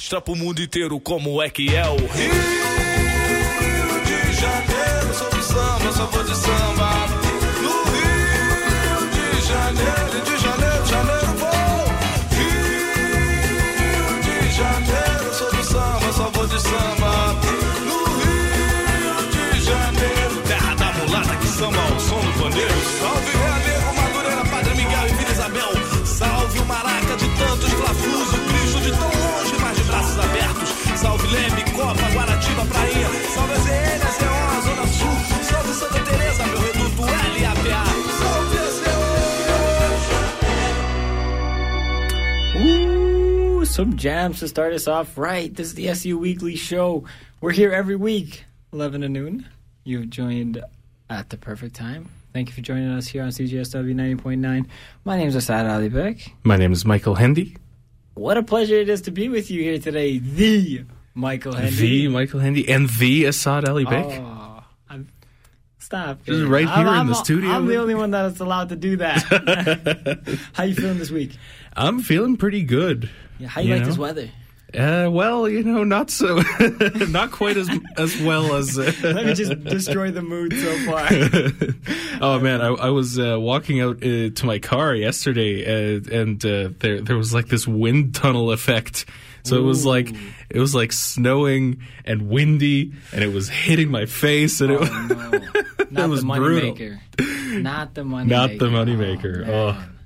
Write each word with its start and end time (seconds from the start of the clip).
Mostra 0.00 0.18
pro 0.18 0.34
mundo 0.34 0.62
inteiro 0.62 0.98
como 0.98 1.42
é 1.42 1.50
que 1.50 1.76
é 1.76 1.86
o 1.86 1.94
Rio 1.94 2.06
de 4.06 4.32
Janeiro. 4.32 5.12
Sou 5.12 5.28
do 5.28 5.42
samba, 5.42 5.92
só 5.92 6.06
vou 6.06 6.24
de 6.24 6.36
samba. 6.36 7.06
No 7.60 7.84
Rio 7.92 9.10
de 9.12 9.42
Janeiro, 9.46 10.24
de 10.24 10.38
Janeiro, 10.38 10.86
Janeiro 10.86 11.26
vou. 11.36 11.84
Rio 12.32 14.22
de 14.22 14.50
Janeiro, 14.56 15.34
sou 15.34 15.50
do 15.52 15.64
samba, 15.64 16.12
só 16.14 16.30
vou 16.30 16.46
de 16.46 16.62
samba. 16.62 17.36
No 17.84 17.98
Rio 18.22 19.16
de 19.52 19.60
Janeiro, 19.62 20.42
terra 20.48 20.74
da 20.76 20.92
mulata 20.94 21.36
que 21.36 21.46
samba 21.46 21.78
ao 21.78 22.00
som 22.00 22.20
do 22.20 22.32
pandeiro. 22.42 22.80
Salve 22.98 23.49
Leme, 31.30 31.62
Copa, 31.76 32.06
Guaratiba, 32.10 32.64
Prainha. 32.66 33.08
Salve 33.34 33.56
ZN, 33.64 34.00
ZO, 34.18 34.30
Zona 34.66 34.86
Sul. 34.86 35.16
Salve 35.44 35.72
Santa 35.74 36.00
Teresa, 36.04 36.44
meu 36.46 36.58
reduto 36.58 37.02
LAPA. 37.06 37.82
Salve 38.18 38.62
ZO. 38.78 38.96
Ooh, 42.58 43.62
uh, 43.62 43.64
some 43.64 43.96
jams 43.96 44.40
to 44.40 44.48
start 44.48 44.72
us 44.72 44.88
off 44.88 45.16
right. 45.16 45.54
This 45.54 45.68
is 45.68 45.74
the 45.74 45.88
SU 45.90 46.18
Weekly 46.18 46.56
Show. 46.56 47.04
We're 47.40 47.52
here 47.52 47.72
every 47.72 47.96
week, 47.96 48.44
11 48.72 49.02
to 49.02 49.08
noon. 49.08 49.46
You've 49.84 50.10
joined 50.10 50.60
at 51.08 51.30
the 51.30 51.36
perfect 51.36 51.76
time. 51.76 52.08
Thank 52.32 52.48
you 52.48 52.54
for 52.54 52.60
joining 52.60 52.90
us 52.90 53.06
here 53.06 53.22
on 53.22 53.28
CJSW 53.28 53.94
90.9. 53.94 54.66
My 55.04 55.16
name 55.16 55.28
is 55.28 55.36
Asad 55.36 55.66
Ali 55.66 55.88
Beck. 55.88 56.32
My 56.42 56.56
name 56.56 56.72
is 56.72 56.84
Michael 56.84 57.14
Hendy. 57.14 57.56
What 58.14 58.36
a 58.36 58.42
pleasure 58.42 58.74
it 58.74 58.88
is 58.88 59.02
to 59.02 59.12
be 59.12 59.28
with 59.28 59.48
you 59.50 59.62
here 59.62 59.78
today, 59.78 60.18
the 60.18 60.84
Michael 61.14 61.54
Hendy. 61.54 61.76
The 62.06 62.08
Michael 62.08 62.40
Hendy 62.40 62.68
and 62.68 62.88
the 62.88 63.24
Assad 63.26 63.68
Ali 63.68 63.84
Beck. 63.84 64.06
Oh, 64.06 64.62
stop. 65.78 66.20
Is 66.28 66.42
right 66.44 66.66
I'm- 66.66 66.78
here 66.78 66.86
in 66.86 66.92
I'm- 66.94 67.06
the 67.08 67.14
studio. 67.14 67.50
I'm 67.50 67.66
the 67.66 67.76
only 67.76 67.94
one 67.94 68.10
that's 68.10 68.40
allowed 68.40 68.68
to 68.70 68.76
do 68.76 68.96
that. 68.98 70.38
How 70.52 70.64
you 70.64 70.74
feeling 70.74 70.98
this 70.98 71.10
week? 71.10 71.36
I'm 71.76 72.00
feeling 72.00 72.36
pretty 72.36 72.62
good. 72.62 73.10
Yeah, 73.38 73.48
how 73.48 73.60
you, 73.60 73.68
You 73.68 73.74
like 73.74 73.82
know? 73.82 73.88
this 73.88 73.98
weather? 73.98 74.30
Uh, 74.76 75.08
well, 75.10 75.48
you 75.48 75.62
know, 75.64 75.82
not 75.82 76.10
so, 76.10 76.42
not 77.08 77.30
quite 77.32 77.56
as 77.56 77.68
as 77.96 78.20
well 78.22 78.54
as. 78.54 78.78
Uh, 78.78 78.92
Let 79.02 79.26
me 79.26 79.34
just 79.34 79.64
destroy 79.64 80.10
the 80.12 80.22
mood 80.22 80.52
so 80.52 80.78
far. 80.86 81.08
oh 82.20 82.38
man, 82.38 82.60
I, 82.60 82.68
I 82.68 82.90
was 82.90 83.18
uh, 83.18 83.36
walking 83.40 83.80
out 83.80 83.96
uh, 83.96 84.30
to 84.30 84.42
my 84.46 84.58
car 84.60 84.94
yesterday, 84.94 85.64
uh, 85.96 86.00
and 86.12 86.44
uh, 86.44 86.68
there 86.78 87.00
there 87.00 87.16
was 87.16 87.32
like 87.34 87.48
this 87.48 87.66
wind 87.66 88.14
tunnel 88.14 88.52
effect. 88.52 89.06
So 89.42 89.56
it 89.56 89.62
was 89.62 89.86
like 89.86 90.14
it 90.50 90.58
was 90.58 90.74
like 90.74 90.92
snowing 90.92 91.80
and 92.04 92.28
windy, 92.28 92.92
and 93.12 93.22
it 93.24 93.32
was 93.32 93.48
hitting 93.48 93.90
my 93.90 94.06
face, 94.06 94.60
and 94.60 94.72
it 94.72 94.76
Oh, 94.76 94.80
was 94.80 94.90
no. 94.90 95.40
Not 95.90 96.08
was 96.10 96.20
the 96.20 96.26
money 96.26 96.40
brutal. 96.40 96.72
maker. 96.74 97.00
Not 97.60 97.94
the 97.94 98.04
money 98.04 98.28
not 98.30 98.50
maker. 98.50 98.64
the 98.64 98.70
moneymaker. 98.70 99.48
Oh, 99.48 99.72
man. 99.72 99.98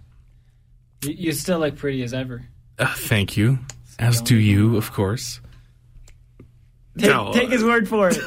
You, 1.03 1.11
you 1.13 1.33
still 1.33 1.59
look 1.59 1.77
pretty 1.77 2.03
as 2.03 2.15
ever. 2.15 2.47
uh, 2.79 2.93
thank 2.97 3.37
you, 3.37 3.59
as 3.99 4.21
do 4.23 4.37
you, 4.37 4.77
of 4.77 4.93
course. 4.93 5.41
Take, 6.97 7.11
No. 7.11 7.33
take 7.35 7.51
his 7.51 7.63
word 7.65 7.89
for 7.89 8.09
it. 8.13 8.19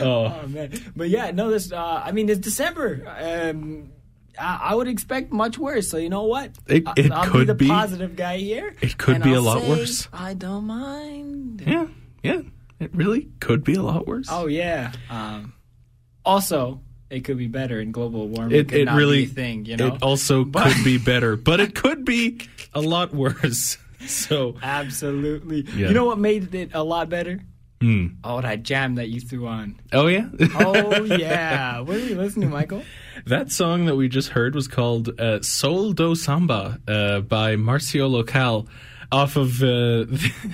Oh, 0.00 0.34
oh 0.42 0.46
man, 0.48 0.72
but 0.96 1.08
yeah, 1.10 1.30
no. 1.30 1.50
This, 1.50 1.70
uh, 1.70 2.02
I 2.04 2.10
mean, 2.12 2.28
it's 2.28 2.40
December. 2.40 3.02
Um, 3.20 3.92
I, 4.38 4.60
I 4.70 4.74
would 4.74 4.88
expect 4.88 5.32
much 5.32 5.58
worse. 5.58 5.88
So 5.88 5.96
you 5.98 6.08
know 6.08 6.24
what? 6.24 6.50
It- 6.66 6.84
it 6.96 7.12
I'll 7.12 7.24
be 7.24 7.30
could 7.30 7.46
the 7.48 7.54
be. 7.54 7.68
positive 7.68 8.16
guy 8.16 8.38
here. 8.38 8.74
It 8.80 8.96
could 8.98 9.22
be 9.22 9.32
a 9.32 9.36
I'll 9.36 9.42
lot 9.42 9.62
say, 9.62 9.68
worse. 9.68 10.08
I 10.12 10.34
don't 10.34 10.64
mind. 10.66 11.62
yeah, 11.66 11.86
yeah. 12.22 12.42
It 12.80 12.94
really 12.94 13.28
could 13.40 13.64
be 13.64 13.74
a 13.74 13.82
lot 13.82 14.06
worse. 14.06 14.26
Oh 14.30 14.46
yeah. 14.46 14.92
Um, 15.08 15.54
also, 16.24 16.80
it 17.10 17.20
could 17.24 17.38
be 17.38 17.46
better, 17.46 17.80
in 17.80 17.92
global 17.92 18.28
warming 18.28 18.58
it 18.58 18.68
could 18.68 18.88
it 18.88 18.90
really 18.92 19.24
be 19.26 19.30
a 19.30 19.34
thing. 19.34 19.64
You 19.66 19.76
know, 19.76 19.86
it 19.94 20.02
also 20.02 20.44
could 20.44 20.84
be 20.84 20.98
better, 20.98 21.36
but 21.50 21.60
it 21.60 21.74
could 21.74 22.04
be 22.04 22.40
a 22.74 22.80
lot 22.80 23.14
worse. 23.14 23.78
So 24.06 24.56
absolutely. 24.62 25.62
Yeah. 25.74 25.88
You 25.88 25.94
know 25.94 26.04
what 26.04 26.18
made 26.18 26.54
it 26.54 26.72
a 26.74 26.82
lot 26.84 27.08
better? 27.08 27.40
Hmm. 27.80 28.06
Oh, 28.22 28.40
that 28.40 28.62
jam 28.62 28.94
that 28.94 29.08
you 29.08 29.20
threw 29.20 29.46
on. 29.46 29.78
oh 29.92 30.06
yeah, 30.06 30.28
Oh 30.54 31.04
yeah. 31.04 31.80
What 31.80 31.96
are 31.96 32.00
you 32.00 32.14
listening 32.14 32.48
to, 32.48 32.54
Michael? 32.54 32.82
that 33.26 33.50
song 33.50 33.86
that 33.86 33.96
we 33.96 34.08
just 34.08 34.30
heard 34.30 34.54
was 34.54 34.68
called 34.68 35.18
uh, 35.20 35.42
"Soul 35.42 35.92
do 35.92 36.14
Samba" 36.14 36.80
uh, 36.88 37.20
by 37.20 37.56
Marcio 37.56 38.08
Local. 38.10 38.68
Off 39.12 39.36
of 39.36 39.62
uh, 39.62 40.06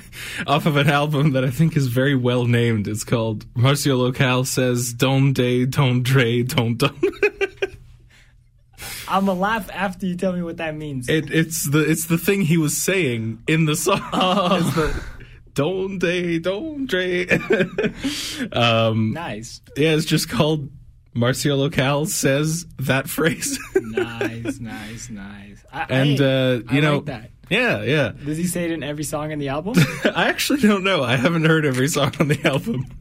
off 0.47 0.67
of 0.67 0.77
an 0.77 0.91
album 0.91 1.33
that 1.33 1.45
I 1.45 1.51
think 1.51 1.77
is 1.77 1.87
very 1.87 2.17
well 2.17 2.47
named. 2.47 2.89
It's 2.89 3.05
called 3.05 3.47
Marcio 3.55 3.97
Local 3.97 4.45
says 4.45 4.93
"Don 4.93 5.33
de 5.33 5.67
Don 5.67 6.03
Dre 6.03 6.43
Don 6.43 6.77
Don." 6.77 6.97
I'm 9.09 9.27
gonna 9.27 9.39
laugh 9.39 9.71
after 9.73 10.07
you 10.07 10.17
tell 10.17 10.33
me 10.33 10.43
what 10.43 10.57
that 10.59 10.75
means. 10.77 11.09
It, 11.09 11.33
it's 11.33 11.71
the 11.71 11.89
it's 11.89 12.07
the 12.07 12.19
thing 12.19 12.43
he 12.43 12.59
was 12.59 12.77
saying 12.77 13.43
in 13.47 13.67
the 13.67 13.77
song. 13.77 14.01
It's 14.13 14.97
the 15.61 15.89
Don 15.89 15.99
de 15.99 16.39
Don 16.39 16.87
Dre. 16.87 17.27
um, 18.53 19.13
nice, 19.13 19.61
yeah, 19.77 19.91
it's 19.95 20.05
just 20.07 20.29
called 20.29 20.69
Marcio 21.15 21.57
Local 21.59 22.07
says 22.07 22.67
that 22.79 23.09
phrase. 23.09 23.59
nice, 23.75 24.61
nice, 24.61 25.11
nice. 25.11 25.65
I, 25.73 25.87
and 25.89 26.21
I- 26.21 26.25
uh, 26.25 26.53
you 26.57 26.65
I 26.71 26.81
know, 26.81 26.97
like 26.97 27.05
that. 27.07 27.31
yeah, 27.49 27.83
yeah. 27.83 28.13
Does 28.25 28.39
he 28.39 28.47
say 28.47 28.65
it 28.65 28.71
in 28.71 28.83
every 28.83 29.05
song 29.05 29.31
in 29.33 29.39
the 29.39 29.49
album? 29.49 29.75
I 30.05 30.29
actually 30.29 30.61
don't 30.61 30.85
know. 30.85 31.03
I 31.03 31.17
haven't 31.17 31.45
heard 31.45 31.65
every 31.65 31.89
song 31.89 32.13
on 32.21 32.29
the 32.29 32.41
album. 32.47 32.87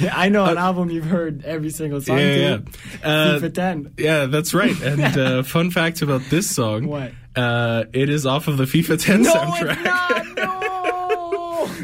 Yeah, 0.00 0.12
I 0.16 0.28
know 0.28 0.44
an 0.44 0.58
album 0.58 0.90
you've 0.90 1.04
heard 1.04 1.44
every 1.44 1.70
single 1.70 2.00
song 2.00 2.16
Uh, 2.18 2.20
Yeah, 2.20 2.34
yeah. 2.34 2.56
to. 2.56 2.64
yeah. 3.00 3.08
Uh, 3.08 3.38
FIFA 3.38 3.54
10. 3.54 3.94
yeah, 3.96 4.26
that's 4.26 4.52
right. 4.54 4.82
And 4.82 5.16
uh, 5.16 5.42
fun 5.44 5.70
fact 5.70 6.02
about 6.02 6.20
this 6.30 6.50
song: 6.52 6.88
What? 6.88 7.12
Uh, 7.36 7.84
it 7.92 8.10
is 8.10 8.26
off 8.26 8.48
of 8.48 8.56
the 8.56 8.64
FIFA 8.64 9.00
10 9.00 9.22
No, 9.22 9.32
soundtrack. 9.32 9.76
it's 9.76 9.84
not. 9.84 10.36
No. 10.36 10.61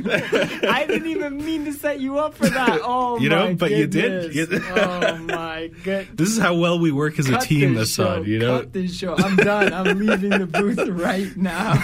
I 0.69 0.85
didn't 0.87 1.09
even 1.09 1.37
mean 1.39 1.65
to 1.67 1.73
set 1.73 2.01
you 2.01 2.19
up 2.19 2.35
for 2.35 2.49
that. 2.49 2.81
Oh, 2.91 3.19
You 3.19 3.29
know, 3.29 3.55
but 3.55 3.71
you 3.71 3.87
did. 3.87 4.33
goodness. 4.33 4.67
You- 4.67 4.75
oh 4.77 5.19
my 5.19 5.71
god. 5.85 6.09
This 6.15 6.31
is 6.31 6.39
how 6.39 6.55
well 6.55 6.79
we 6.79 6.91
work 6.93 7.19
as 7.19 7.29
a 7.29 7.39
team, 7.39 7.75
this 7.75 7.91
Assad. 7.91 8.19
show. 8.19 8.23
You 8.23 8.39
know, 8.39 8.59
Cut 8.61 8.73
this 8.73 8.97
show. 8.97 9.15
I'm 9.17 9.37
done. 9.37 9.73
I'm 9.73 9.99
leaving 9.99 10.31
the 10.31 10.47
booth 10.47 10.79
right 10.89 11.37
now. 11.37 11.75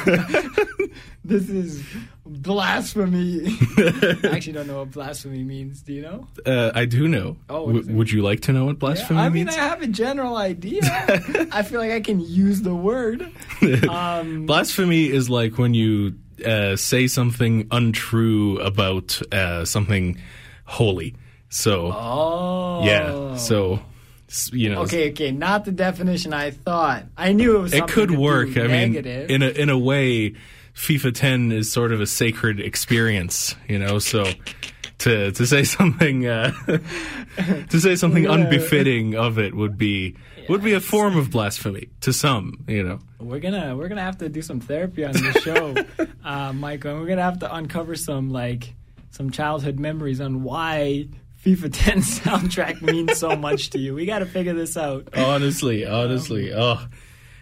this 1.25 1.49
is 1.49 1.83
blasphemy. 2.27 3.43
I 3.79 4.19
actually 4.33 4.53
don't 4.53 4.67
know 4.67 4.79
what 4.79 4.93
blasphemy 4.93 5.43
means. 5.43 5.83
Do 5.83 5.93
you 5.93 6.03
know? 6.03 6.27
Uh, 6.47 6.71
I 6.75 6.85
do 6.85 7.09
know. 7.09 7.37
Oh, 7.49 7.67
W- 7.73 7.95
would 7.97 8.11
you 8.11 8.23
like 8.23 8.41
to 8.43 8.53
know 8.53 8.67
what 8.67 8.79
blasphemy 8.79 9.19
means? 9.19 9.27
I 9.27 9.29
mean, 9.31 9.47
means? 9.47 9.57
I 9.59 9.61
have 9.69 9.83
a 9.83 9.87
general 9.87 10.37
idea. 10.37 10.81
I 11.53 11.63
feel 11.63 11.81
like 11.81 11.91
I 11.93 12.01
can 12.01 12.21
use 12.21 12.63
the 12.63 12.75
word. 12.75 13.31
Um, 13.89 14.47
blasphemy 14.47 15.07
is 15.11 15.29
like 15.29 15.59
when 15.59 15.75
you 15.75 16.15
uh, 16.45 16.77
say 16.77 17.07
something 17.07 17.67
untrue 17.71 18.59
about 18.61 19.21
uh, 19.33 19.65
something 19.65 20.19
holy. 20.65 21.15
So 21.49 21.93
oh. 21.95 22.85
yeah, 22.85 23.37
so 23.37 23.81
you 24.53 24.71
know, 24.71 24.83
Okay, 24.83 25.11
okay, 25.11 25.31
not 25.31 25.65
the 25.65 25.73
definition 25.73 26.33
I 26.33 26.51
thought. 26.51 27.05
I 27.17 27.33
knew 27.33 27.57
it 27.57 27.61
was. 27.61 27.73
it 27.73 27.87
could 27.89 28.11
work. 28.11 28.57
I 28.57 28.67
mean, 28.67 28.97
in 28.97 29.43
a 29.43 29.49
in 29.49 29.71
a 29.71 29.79
way, 29.79 30.35
FIFA 30.75 31.15
10 31.15 31.53
is 31.53 31.71
sort 31.71 31.93
of 31.93 32.01
a 32.01 32.07
sacred 32.07 32.61
experience. 32.61 33.55
You 33.69 33.79
know, 33.79 33.99
so. 33.99 34.27
To, 34.99 35.33
to 35.33 35.47
say 35.47 35.65
something 35.65 36.27
uh, 36.27 36.53
to 37.69 37.81
say 37.81 37.95
something 37.95 38.27
unbefitting 38.27 39.17
of 39.17 39.39
it 39.39 39.55
would 39.55 39.77
be 39.77 40.17
would 40.49 40.63
be 40.63 40.73
a 40.73 40.81
form 40.81 41.19
of 41.19 41.31
blasphemy 41.31 41.89
to 42.01 42.13
some, 42.13 42.65
you 42.69 42.83
know. 42.83 43.01
We're 43.27 43.41
gonna 43.41 43.77
we're 43.77 43.89
gonna 43.89 44.03
have 44.03 44.19
to 44.19 44.29
do 44.29 44.43
some 44.43 44.61
therapy 44.61 45.05
on 45.05 45.13
this 45.13 45.43
show, 45.43 45.75
uh, 46.25 46.53
Michael. 46.53 46.93
And 46.93 47.01
we're 47.01 47.07
gonna 47.09 47.23
have 47.23 47.41
to 47.41 47.55
uncover 47.55 47.95
some 47.97 48.31
like 48.31 48.75
some 49.11 49.31
childhood 49.31 49.79
memories 49.79 50.21
on 50.21 50.43
why 50.43 51.09
FIFA 51.45 51.71
10 51.73 51.99
soundtrack 52.03 52.83
means 52.83 53.19
so 53.19 53.37
much 53.37 53.71
to 53.71 53.79
you. 53.79 53.95
We 53.95 54.07
got 54.07 54.21
to 54.21 54.27
figure 54.27 54.55
this 54.55 54.77
out. 54.77 55.09
Honestly, 55.17 55.87
honestly, 55.87 56.53
oh, 56.55 56.85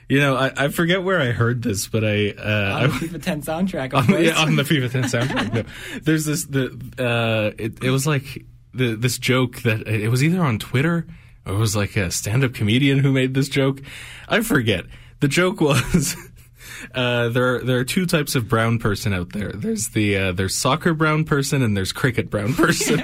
you 0.08 0.18
know, 0.18 0.36
I, 0.36 0.52
I 0.64 0.68
forget 0.68 1.02
where 1.02 1.20
I 1.20 1.26
heard 1.32 1.62
this, 1.62 1.86
but 1.88 2.04
I, 2.04 2.30
uh, 2.30 2.80
On 2.82 2.90
the 2.90 3.06
FIFA 3.06 3.22
10 3.22 3.42
soundtrack, 3.42 3.94
on, 3.98 4.06
the- 4.08 4.24
yeah, 4.24 4.42
on 4.42 4.56
the 4.56 4.64
FIFA 4.64 4.90
10 4.90 5.02
soundtrack. 5.04 5.52
No, 5.54 5.62
there's 6.02 6.24
this 6.26 6.44
the 6.44 6.66
uh, 6.98 7.54
it, 7.56 7.82
it 7.82 7.90
was 7.90 8.06
like 8.06 8.44
the 8.74 8.94
this 8.96 9.18
joke 9.18 9.62
that 9.62 9.86
it 9.86 10.08
was 10.10 10.22
either 10.22 10.42
on 10.42 10.58
Twitter 10.58 11.06
or 11.46 11.54
it 11.54 11.58
was 11.58 11.74
like 11.76 11.96
a 11.96 12.10
stand 12.10 12.44
up 12.44 12.52
comedian 12.54 12.98
who 12.98 13.12
made 13.12 13.34
this 13.34 13.48
joke. 13.48 13.80
I 14.28 14.40
forget. 14.42 14.84
The 15.22 15.28
joke 15.28 15.60
was 15.60 16.16
Uh, 16.94 17.28
there, 17.28 17.54
are, 17.54 17.58
there 17.60 17.78
are 17.78 17.84
two 17.84 18.06
types 18.06 18.34
of 18.34 18.48
brown 18.48 18.78
person 18.78 19.12
out 19.12 19.32
there. 19.32 19.52
There's 19.52 19.90
the 19.90 20.16
uh, 20.16 20.32
there's 20.32 20.56
soccer 20.56 20.94
brown 20.94 21.24
person 21.24 21.62
and 21.62 21.76
there's 21.76 21.92
cricket 21.92 22.28
brown 22.28 22.54
person. 22.56 22.98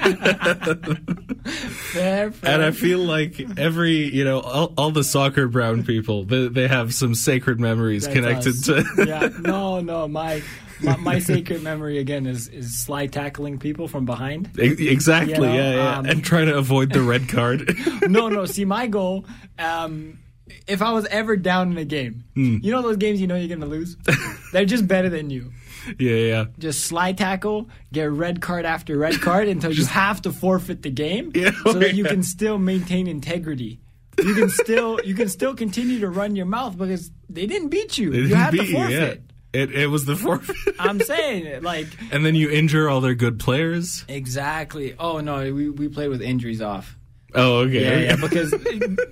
Fair, 1.45 2.33
fair. 2.33 2.33
and 2.53 2.63
I 2.63 2.73
feel 2.73 2.99
like 2.99 3.41
every 3.57 4.13
you 4.15 4.25
know 4.25 4.41
all, 4.41 4.75
all 4.77 4.91
the 4.91 5.05
soccer 5.05 5.47
brown 5.47 5.85
people 5.85 6.25
they, 6.25 6.49
they 6.49 6.69
have 6.69 6.93
some 6.93 7.15
sacred 7.15 7.61
memories 7.61 8.05
That's 8.05 8.15
connected 8.15 8.49
us. 8.55 8.67
to. 8.67 9.05
yeah, 9.07 9.29
no, 9.41 9.81
no, 9.81 10.09
my, 10.09 10.43
my 10.83 10.97
my 10.97 11.19
sacred 11.21 11.63
memory 11.63 11.99
again 11.99 12.27
is 12.27 12.49
is 12.49 12.77
slide 12.79 13.13
tackling 13.13 13.59
people 13.59 13.87
from 13.87 14.05
behind. 14.05 14.51
Exactly, 14.59 15.35
You 15.35 15.41
know, 15.41 15.53
yeah, 15.55 15.75
yeah, 15.75 15.99
um, 15.99 16.07
and 16.07 16.25
trying 16.25 16.47
to 16.47 16.57
avoid 16.57 16.93
the 16.93 17.03
red 17.03 17.29
card. 17.29 17.77
no, 18.03 18.29
no. 18.29 18.45
See, 18.47 18.65
my 18.65 18.89
goal, 18.89 19.25
um, 19.59 20.19
if 20.67 20.83
I 20.83 20.93
was 20.93 21.07
ever 21.07 21.37
down 21.37 21.73
in 21.73 21.79
a 21.79 21.85
game, 21.85 22.25
Hmm. 22.35 22.59
you 22.63 22.71
know 22.73 22.83
those 22.83 22.97
games 22.97 23.21
you 23.21 23.27
know 23.27 23.37
you're 23.37 23.49
gonna 23.55 23.71
lose, 23.71 23.97
they're 24.53 24.65
just 24.65 24.87
better 24.89 25.09
than 25.09 25.31
you. 25.31 25.53
yeah, 25.99 26.13
yeah, 26.17 26.45
Just 26.59 26.85
slide 26.87 27.17
tackle, 27.17 27.69
get 27.93 28.11
red 28.11 28.41
card 28.41 28.67
after 28.67 28.97
red 28.99 29.21
card 29.21 29.49
until 29.49 29.73
you 29.73 29.87
have 29.87 30.21
to 30.23 30.33
forfeit 30.33 30.83
the 30.83 30.91
game, 30.91 31.33
Yeah, 31.35 31.53
so 31.65 31.75
that 31.75 31.95
you 31.95 32.05
can 32.05 32.23
still 32.23 32.59
maintain 32.59 33.07
integrity. 33.07 33.81
You 34.19 34.35
can 34.35 34.51
still 34.51 34.99
you 35.05 35.15
can 35.15 35.29
still 35.29 35.55
continue 35.55 36.01
to 36.01 36.09
run 36.11 36.35
your 36.37 36.47
mouth 36.47 36.77
because 36.77 37.11
they 37.31 37.47
didn't 37.47 37.69
beat 37.69 37.97
you. 37.97 38.11
They 38.11 38.17
you 38.19 38.23
didn't 38.29 38.37
have 38.39 38.51
to 38.53 38.59
beat 38.59 38.69
you, 38.71 38.77
yeah. 38.79 38.87
forfeit. 38.89 39.23
It 39.53 39.73
it 39.73 39.87
was 39.87 40.05
the 40.05 40.17
forfeit. 40.25 40.57
I'm 40.79 40.99
saying 41.01 41.47
it 41.47 41.63
like 41.63 41.87
and 42.11 42.27
then 42.27 42.35
you 42.35 42.51
injure 42.51 42.89
all 42.91 43.01
their 43.01 43.15
good 43.15 43.39
players. 43.39 44.05
exactly. 44.09 44.95
Oh 44.99 45.21
no, 45.21 45.55
we 45.55 45.71
we 45.71 45.89
played 45.89 46.09
with 46.11 46.21
injuries 46.21 46.61
off. 46.61 46.97
Oh, 47.35 47.59
okay. 47.59 47.83
Yeah, 48.07 48.11
yeah, 48.11 48.17
because 48.21 48.55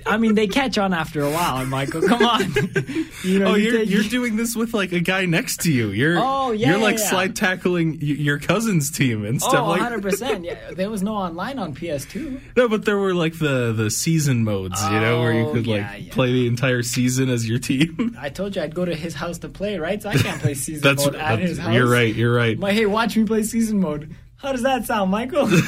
I 0.06 0.16
mean 0.16 0.34
they 0.34 0.46
catch 0.46 0.78
on 0.78 0.94
after 0.94 1.20
a 1.20 1.30
while. 1.30 1.56
I'm 1.56 1.68
Michael, 1.68 2.00
come 2.00 2.22
on. 2.24 2.40
you 3.24 3.38
know, 3.38 3.48
Oh, 3.48 3.54
you 3.56 3.72
you're 3.72 3.82
you're 3.82 4.02
doing 4.04 4.36
this 4.36 4.56
with 4.56 4.72
like 4.72 4.92
a 4.92 5.00
guy 5.00 5.26
next 5.26 5.60
to 5.62 5.72
you. 5.72 5.90
You're 5.90 6.16
Oh, 6.18 6.50
yeah, 6.52 6.70
you're 6.70 6.78
yeah, 6.78 6.82
like 6.84 6.98
yeah. 6.98 7.10
slide 7.10 7.36
tackling 7.36 7.98
your 8.00 8.38
cousin's 8.38 8.90
team 8.90 9.24
and 9.26 9.40
stuff 9.40 9.54
Oh, 9.54 9.66
like 9.68 9.80
100 9.82 10.00
percent. 10.02 10.44
Yeah, 10.44 10.70
there 10.72 10.88
was 10.88 11.02
no 11.02 11.14
online 11.14 11.58
on 11.58 11.74
PS2. 11.74 12.40
No, 12.56 12.68
but 12.68 12.86
there 12.86 12.96
were 12.96 13.12
like 13.14 13.38
the 13.38 13.72
the 13.72 13.90
season 13.90 14.44
modes, 14.44 14.82
you 14.84 14.98
know, 15.00 15.20
where 15.20 15.32
you 15.34 15.46
Oh, 15.48 15.52
could 15.52 15.66
like 15.66 16.10
play 16.12 16.32
the 16.32 16.46
entire 16.46 16.82
season 16.82 17.28
as 17.28 17.46
your 17.46 17.58
team. 17.58 18.16
I 18.18 18.30
told 18.30 18.56
you 18.56 18.62
I'd 18.62 18.74
go 18.74 18.86
to 18.86 18.94
his 18.94 19.12
house 19.14 19.38
to 19.40 19.50
play, 19.50 19.78
right? 19.78 20.02
So 20.02 20.08
I 20.08 20.16
can't 20.16 20.40
play 20.40 20.54
season 20.54 20.82
That's, 20.82 21.04
mode 21.04 21.16
at 21.16 21.36
that's 21.36 21.50
his 21.50 21.58
house. 21.58 21.74
you're 21.74 21.88
right. 21.88 22.14
You're 22.14 22.34
right. 22.34 22.58
My, 22.58 22.72
hey, 22.72 22.86
watch 22.86 23.14
me 23.16 23.24
play 23.24 23.42
season 23.42 23.80
mode. 23.80 24.14
How 24.36 24.52
does 24.52 24.62
that 24.62 24.84
sound, 24.86 25.10
Michael? 25.10 25.48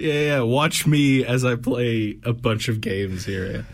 Yeah, 0.00 0.12
yeah. 0.12 0.40
Watch 0.40 0.86
me 0.86 1.24
as 1.24 1.44
I 1.44 1.54
play 1.56 2.18
a 2.24 2.32
bunch 2.32 2.68
of 2.68 2.80
games 2.80 3.24
here. 3.24 3.66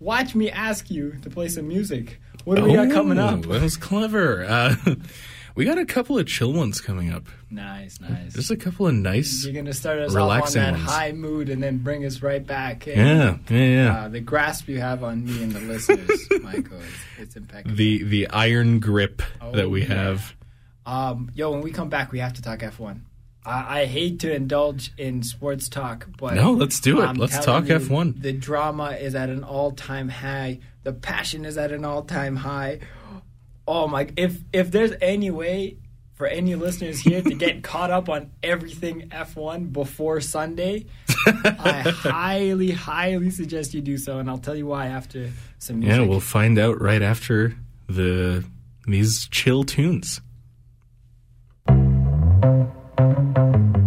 watch 0.00 0.34
me 0.34 0.50
ask 0.50 0.90
you 0.90 1.12
to 1.22 1.30
play 1.30 1.48
some 1.48 1.68
music. 1.68 2.20
What 2.44 2.56
do 2.56 2.64
we 2.64 2.74
got 2.74 2.90
coming 2.90 3.18
up? 3.18 3.42
That 3.42 3.62
was 3.62 3.76
clever. 3.76 4.44
Uh, 4.44 4.74
we 5.54 5.64
got 5.64 5.78
a 5.78 5.84
couple 5.86 6.18
of 6.18 6.26
chill 6.26 6.52
ones 6.52 6.80
coming 6.80 7.12
up. 7.12 7.24
Nice, 7.50 8.00
nice. 8.00 8.32
There's 8.34 8.50
a 8.50 8.56
couple 8.56 8.86
of 8.88 8.94
nice. 8.94 9.44
You're 9.44 9.54
gonna 9.54 9.72
start 9.72 9.98
us 10.00 10.12
Relaxing 10.14 10.62
off 10.62 10.66
on 10.68 10.72
that 10.74 10.78
ones. 10.80 10.90
high 10.90 11.12
mood 11.12 11.48
and 11.48 11.62
then 11.62 11.78
bring 11.78 12.04
us 12.04 12.20
right 12.20 12.44
back. 12.44 12.86
in. 12.88 12.98
Yeah, 12.98 13.36
yeah, 13.48 13.56
yeah. 13.66 13.96
Uh, 14.04 14.08
the 14.08 14.20
grasp 14.20 14.68
you 14.68 14.80
have 14.80 15.04
on 15.04 15.24
me 15.24 15.42
and 15.42 15.52
the 15.52 15.60
listeners, 15.60 16.28
Michael, 16.42 16.78
it's, 16.78 16.94
it's 17.18 17.36
impeccable. 17.36 17.76
the 17.76 18.02
the 18.02 18.26
iron 18.28 18.80
grip 18.80 19.22
Oh, 19.40 19.52
that 19.52 19.70
we 19.70 19.82
yeah. 19.82 19.94
have. 19.94 20.34
Um, 20.90 21.30
yo, 21.34 21.52
when 21.52 21.60
we 21.60 21.70
come 21.70 21.88
back, 21.88 22.10
we 22.10 22.18
have 22.18 22.32
to 22.32 22.42
talk 22.42 22.58
F1. 22.58 23.02
I, 23.46 23.82
I 23.82 23.84
hate 23.84 24.18
to 24.20 24.34
indulge 24.34 24.92
in 24.98 25.22
sports 25.22 25.68
talk, 25.68 26.08
but 26.18 26.34
No, 26.34 26.50
let's 26.50 26.80
do 26.80 27.00
it. 27.00 27.04
I'm 27.04 27.16
Let's 27.16 27.38
talk 27.44 27.68
you, 27.68 27.78
F1. 27.78 28.20
The 28.20 28.32
drama 28.32 28.90
is 29.00 29.14
at 29.14 29.30
an 29.30 29.44
all-time 29.44 30.08
high. 30.08 30.58
The 30.82 30.92
passion 30.92 31.44
is 31.44 31.56
at 31.56 31.70
an 31.70 31.84
all-time 31.84 32.34
high. 32.34 32.80
Oh 33.68 33.86
my! 33.86 34.08
If 34.16 34.38
if 34.52 34.72
there's 34.72 34.92
any 35.00 35.30
way 35.30 35.76
for 36.14 36.26
any 36.26 36.56
listeners 36.56 36.98
here 36.98 37.22
to 37.22 37.34
get 37.34 37.62
caught 37.72 37.92
up 37.92 38.08
on 38.08 38.32
everything 38.42 39.10
F1 39.10 39.72
before 39.72 40.20
Sunday, 40.20 40.86
I 41.26 41.82
highly, 41.86 42.72
highly 42.72 43.30
suggest 43.30 43.74
you 43.74 43.80
do 43.80 43.96
so, 43.96 44.18
and 44.18 44.28
I'll 44.28 44.38
tell 44.38 44.56
you 44.56 44.66
why 44.66 44.88
after 44.88 45.30
some 45.58 45.78
music. 45.78 46.00
Yeah, 46.00 46.04
we'll 46.04 46.18
find 46.18 46.58
out 46.58 46.80
right 46.80 47.00
after 47.02 47.54
the 47.86 48.44
these 48.88 49.28
chill 49.28 49.62
tunes. 49.62 50.20
And 52.42 53.79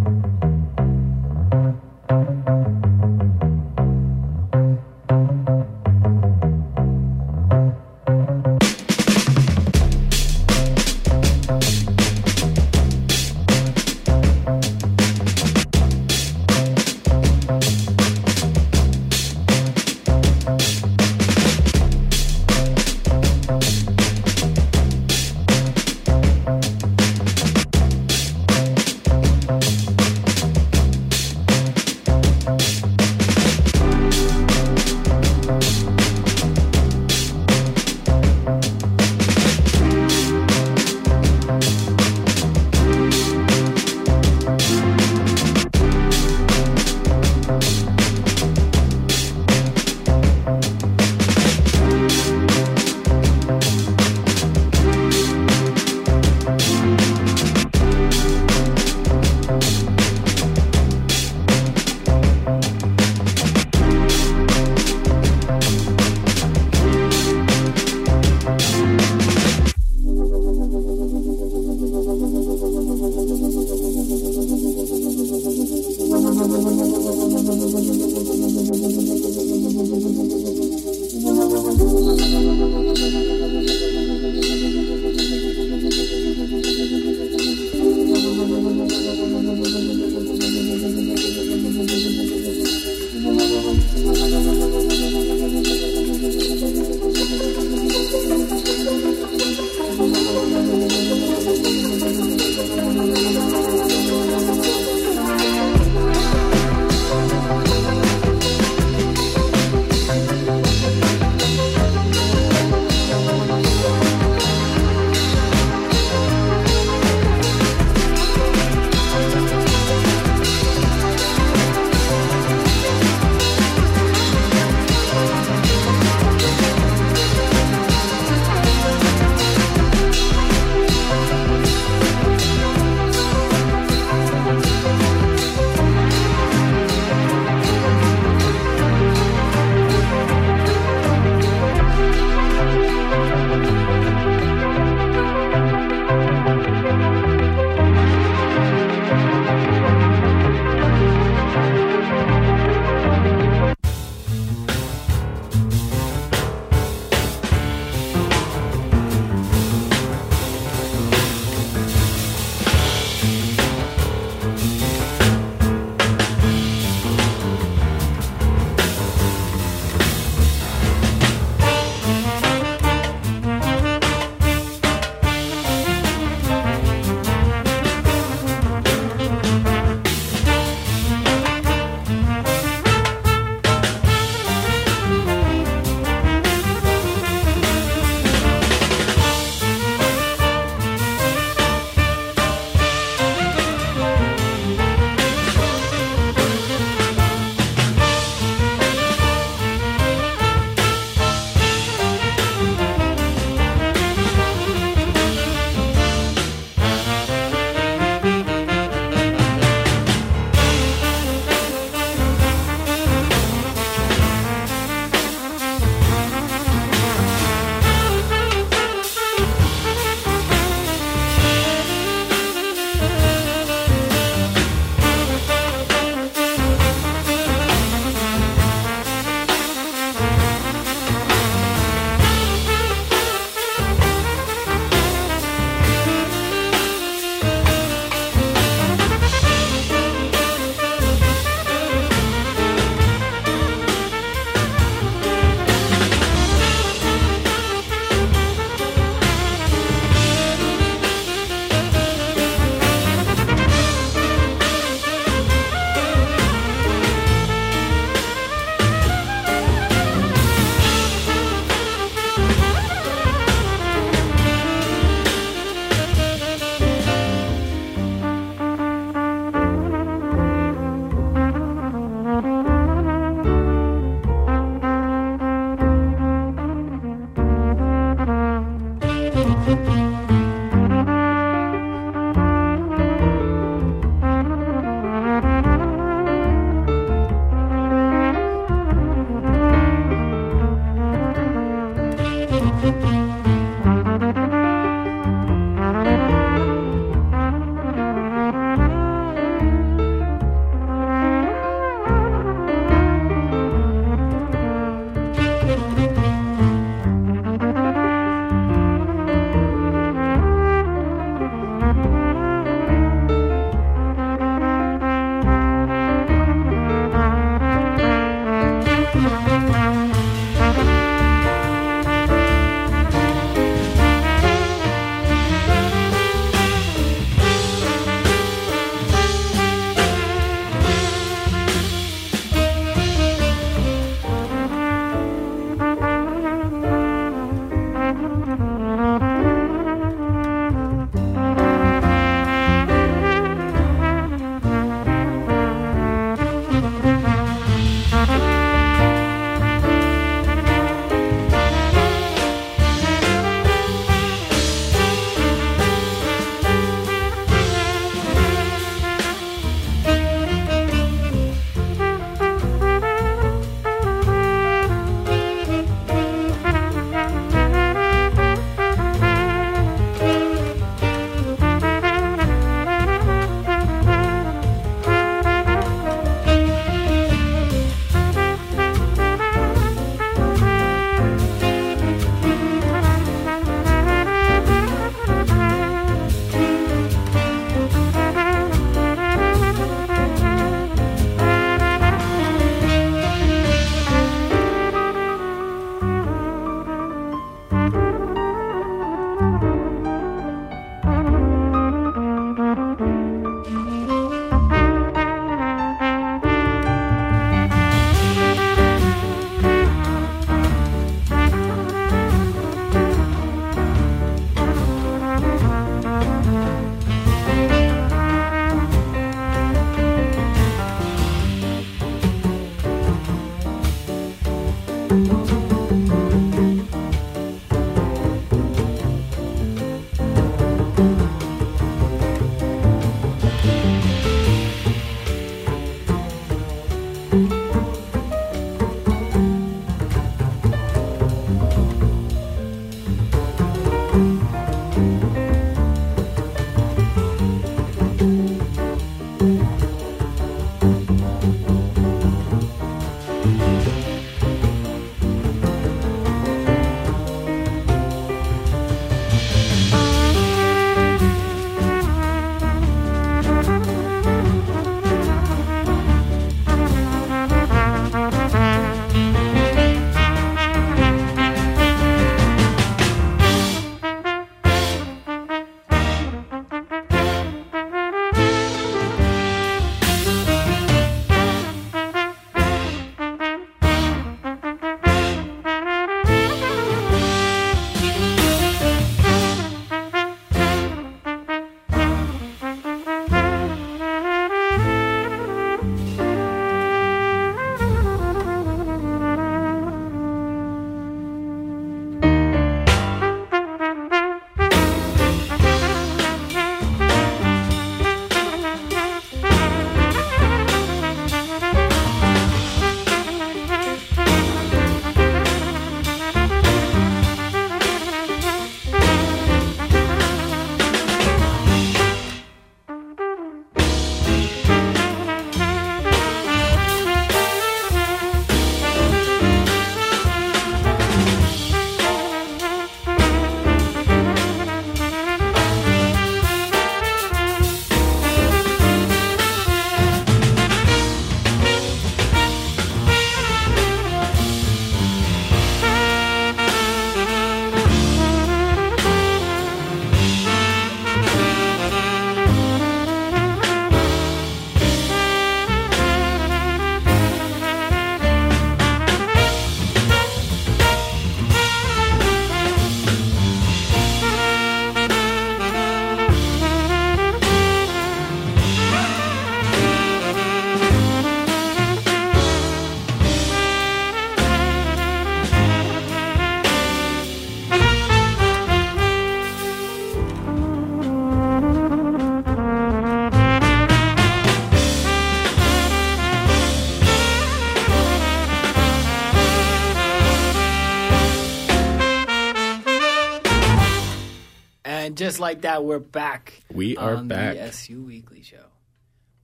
just 595.24 595.40
like 595.40 595.62
that, 595.62 595.84
we're 595.84 596.00
back. 596.00 596.54
We 596.72 596.98
are 596.98 597.16
on 597.16 597.28
back. 597.28 597.56
The 597.56 597.62
SU 597.64 598.02
Weekly 598.04 598.42
Show. 598.44 598.66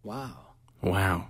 Wow. 0.04 0.38
Wow. 0.82 1.28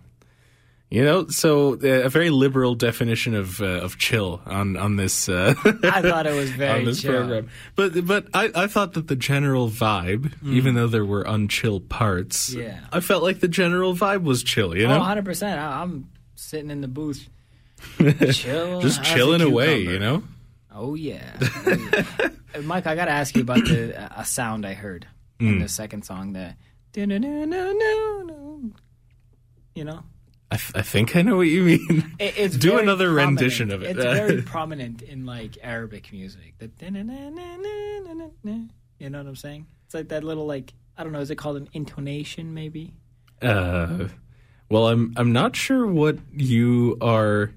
You 0.92 1.04
know, 1.04 1.28
so 1.28 1.74
uh, 1.76 2.06
a 2.06 2.10
very 2.10 2.32
liberal 2.32 2.74
definition 2.74 3.36
of 3.36 3.62
uh, 3.62 3.66
of 3.66 4.00
chill 4.00 4.42
on 4.48 4.76
on 4.76 4.96
this. 4.96 5.30
Uh, 5.30 5.54
I 5.84 6.02
thought 6.02 6.26
it 6.26 6.34
was 6.34 6.50
very 6.50 6.80
on 6.80 6.86
this 6.86 7.02
chill. 7.04 7.12
program, 7.14 7.50
but 7.76 8.08
but 8.08 8.26
I, 8.34 8.50
I 8.56 8.66
thought 8.66 8.94
that 8.94 9.08
the 9.08 9.16
general 9.16 9.70
vibe, 9.70 10.34
even 10.44 10.74
though 10.74 10.88
there 10.88 11.06
were 11.06 11.24
unchill 11.26 11.88
parts, 11.88 12.56
Mm. 12.56 12.64
Yeah. 12.64 12.80
I 12.92 13.02
felt 13.02 13.22
like 13.22 13.40
the 13.40 13.48
general 13.48 13.94
vibe 13.94 14.24
was 14.24 14.42
chill. 14.42 14.76
You 14.76 14.88
know, 14.88 15.00
100%. 15.00 15.60
I- 15.60 15.82
I'm 15.84 16.10
sitting 16.36 16.72
in 16.72 16.82
the 16.82 16.88
booth. 16.88 17.30
Chill. 18.34 18.82
just 18.82 19.04
chilling 19.04 19.42
away. 19.42 19.82
You 19.82 20.00
know, 20.00 20.24
Oh 20.82 20.96
yeah, 20.96 21.38
Oh, 21.42 21.78
yeah. 22.56 22.62
Mike. 22.64 22.88
I 22.88 22.96
gotta 22.96 23.12
ask 23.12 23.36
you 23.36 23.42
about 23.42 23.66
the 23.66 24.10
a 24.18 24.24
sound 24.24 24.66
I 24.66 24.74
heard 24.74 25.06
in 25.40 25.56
Hmm. 25.56 25.60
the 25.60 25.68
second 25.70 26.04
song. 26.04 26.34
The 26.34 26.56
you 29.76 29.84
know, 29.86 30.04
I, 30.52 30.58
think 30.58 31.16
I 31.16 31.22
know 31.22 31.38
what 31.38 31.48
you 31.48 31.64
mean. 31.64 32.16
It- 32.20 32.34
it's 32.38 32.58
Do 32.58 32.80
another 32.80 33.06
prominent. 33.14 33.40
rendition 33.42 33.72
of 33.72 33.84
it. 33.84 33.96
It's 33.98 34.04
very 34.04 34.42
prominent 34.56 35.02
in 35.04 35.26
like 35.26 35.58
Arabic 35.62 36.12
music. 36.12 36.56
The 36.60 36.70
you 39.00 39.10
know 39.10 39.18
what 39.20 39.28
I'm 39.28 39.36
saying? 39.36 39.68
It's 39.86 39.94
like 39.94 40.10
that 40.10 40.24
little 40.24 40.46
like 40.46 40.74
I 40.98 41.04
don't 41.04 41.14
know. 41.14 41.20
Is 41.20 41.30
it 41.32 41.36
called 41.36 41.58
an 41.58 41.70
intonation? 41.74 42.54
Maybe. 42.54 42.94
Uh, 43.42 44.08
well, 44.70 44.88
I'm 44.88 45.14
I'm 45.16 45.32
not 45.32 45.56
sure 45.56 45.86
what 45.88 46.18
you 46.34 46.98
are. 47.02 47.52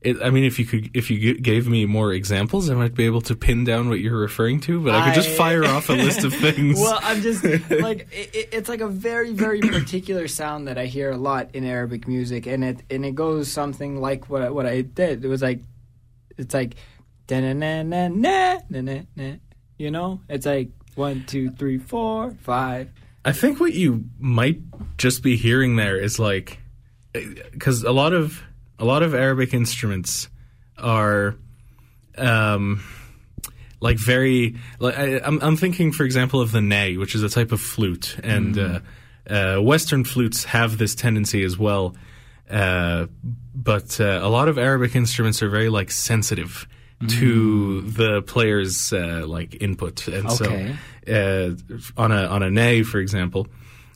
It, 0.00 0.22
I 0.22 0.30
mean, 0.30 0.44
if 0.44 0.60
you 0.60 0.64
could, 0.64 0.90
if 0.94 1.10
you 1.10 1.34
gave 1.34 1.66
me 1.66 1.84
more 1.84 2.12
examples, 2.12 2.70
I 2.70 2.74
might 2.74 2.94
be 2.94 3.04
able 3.04 3.20
to 3.22 3.34
pin 3.34 3.64
down 3.64 3.88
what 3.88 3.98
you're 3.98 4.16
referring 4.16 4.60
to. 4.60 4.80
But 4.80 4.94
I 4.94 5.06
could 5.06 5.14
just 5.14 5.36
fire 5.36 5.64
off 5.64 5.88
a 5.88 5.92
list 5.94 6.22
of 6.22 6.32
things. 6.46 6.78
Well, 6.78 7.00
I'm 7.02 7.20
just 7.20 7.42
like 7.70 8.06
it, 8.12 8.30
it- 8.34 8.48
it's 8.52 8.68
like 8.68 8.80
a 8.80 8.86
very 8.88 9.32
very 9.32 9.60
particular 9.60 10.28
sound 10.28 10.68
that 10.68 10.78
I 10.78 10.86
hear 10.86 11.10
a 11.10 11.16
lot 11.16 11.50
in 11.52 11.64
Arabic 11.64 12.06
music, 12.06 12.46
and 12.46 12.62
it 12.64 12.80
and 12.90 13.04
it 13.04 13.16
goes 13.16 13.50
something 13.50 14.00
like 14.00 14.30
what 14.30 14.54
what 14.54 14.66
I 14.66 14.82
did. 14.82 15.24
It 15.24 15.28
was 15.28 15.42
like 15.42 15.60
it's 16.36 16.54
like 16.54 16.76
na 17.28 17.40
na 17.40 17.82
na 17.82 18.08
na 18.08 18.58
na 18.70 18.80
na 18.80 19.00
na. 19.16 19.32
You 19.78 19.90
know, 19.90 20.20
it's 20.28 20.46
like 20.46 20.70
one 20.94 21.24
two 21.26 21.50
three 21.50 21.78
four 21.78 22.36
five. 22.42 22.88
I 23.24 23.32
think 23.32 23.58
what 23.58 23.74
you 23.74 24.04
might 24.20 24.60
just 24.96 25.24
be 25.24 25.36
hearing 25.36 25.74
there 25.74 25.96
is 25.98 26.20
like, 26.20 26.58
eh, 27.16 27.24
because 27.50 27.82
a 27.82 27.90
lot 27.92 28.12
of 28.12 28.40
a 28.78 28.84
lot 28.84 29.02
of 29.02 29.14
Arabic 29.14 29.52
instruments 29.54 30.28
are, 30.76 31.34
um, 32.16 32.82
like 33.80 33.98
very. 33.98 34.56
Like 34.78 34.98
I, 34.98 35.20
I'm 35.24 35.40
I'm 35.42 35.56
thinking, 35.56 35.92
for 35.92 36.04
example, 36.04 36.40
of 36.40 36.52
the 36.52 36.60
ney, 36.60 36.96
which 36.96 37.14
is 37.14 37.22
a 37.22 37.28
type 37.28 37.52
of 37.52 37.60
flute, 37.60 38.16
and 38.22 38.58
uh, 38.58 38.80
uh, 39.28 39.56
Western 39.62 40.04
flutes 40.04 40.44
have 40.44 40.78
this 40.78 40.94
tendency 40.94 41.44
as 41.44 41.56
well. 41.58 41.94
Uh, 42.50 43.06
but 43.54 44.00
uh, 44.00 44.20
a 44.22 44.28
lot 44.28 44.48
of 44.48 44.58
Arabic 44.58 44.96
instruments 44.96 45.42
are 45.42 45.48
very 45.50 45.68
like 45.68 45.90
sensitive 45.90 46.66
to 47.06 47.82
the 47.82 48.22
player's 48.22 48.92
uh, 48.92 49.22
like 49.26 49.62
input, 49.62 50.08
and 50.08 50.28
Okay. 50.30 50.74
so 51.06 51.56
uh, 51.96 52.00
on 52.02 52.10
a 52.10 52.26
on 52.26 52.42
a 52.42 52.50
ney, 52.50 52.82
for 52.82 52.98
example, 52.98 53.46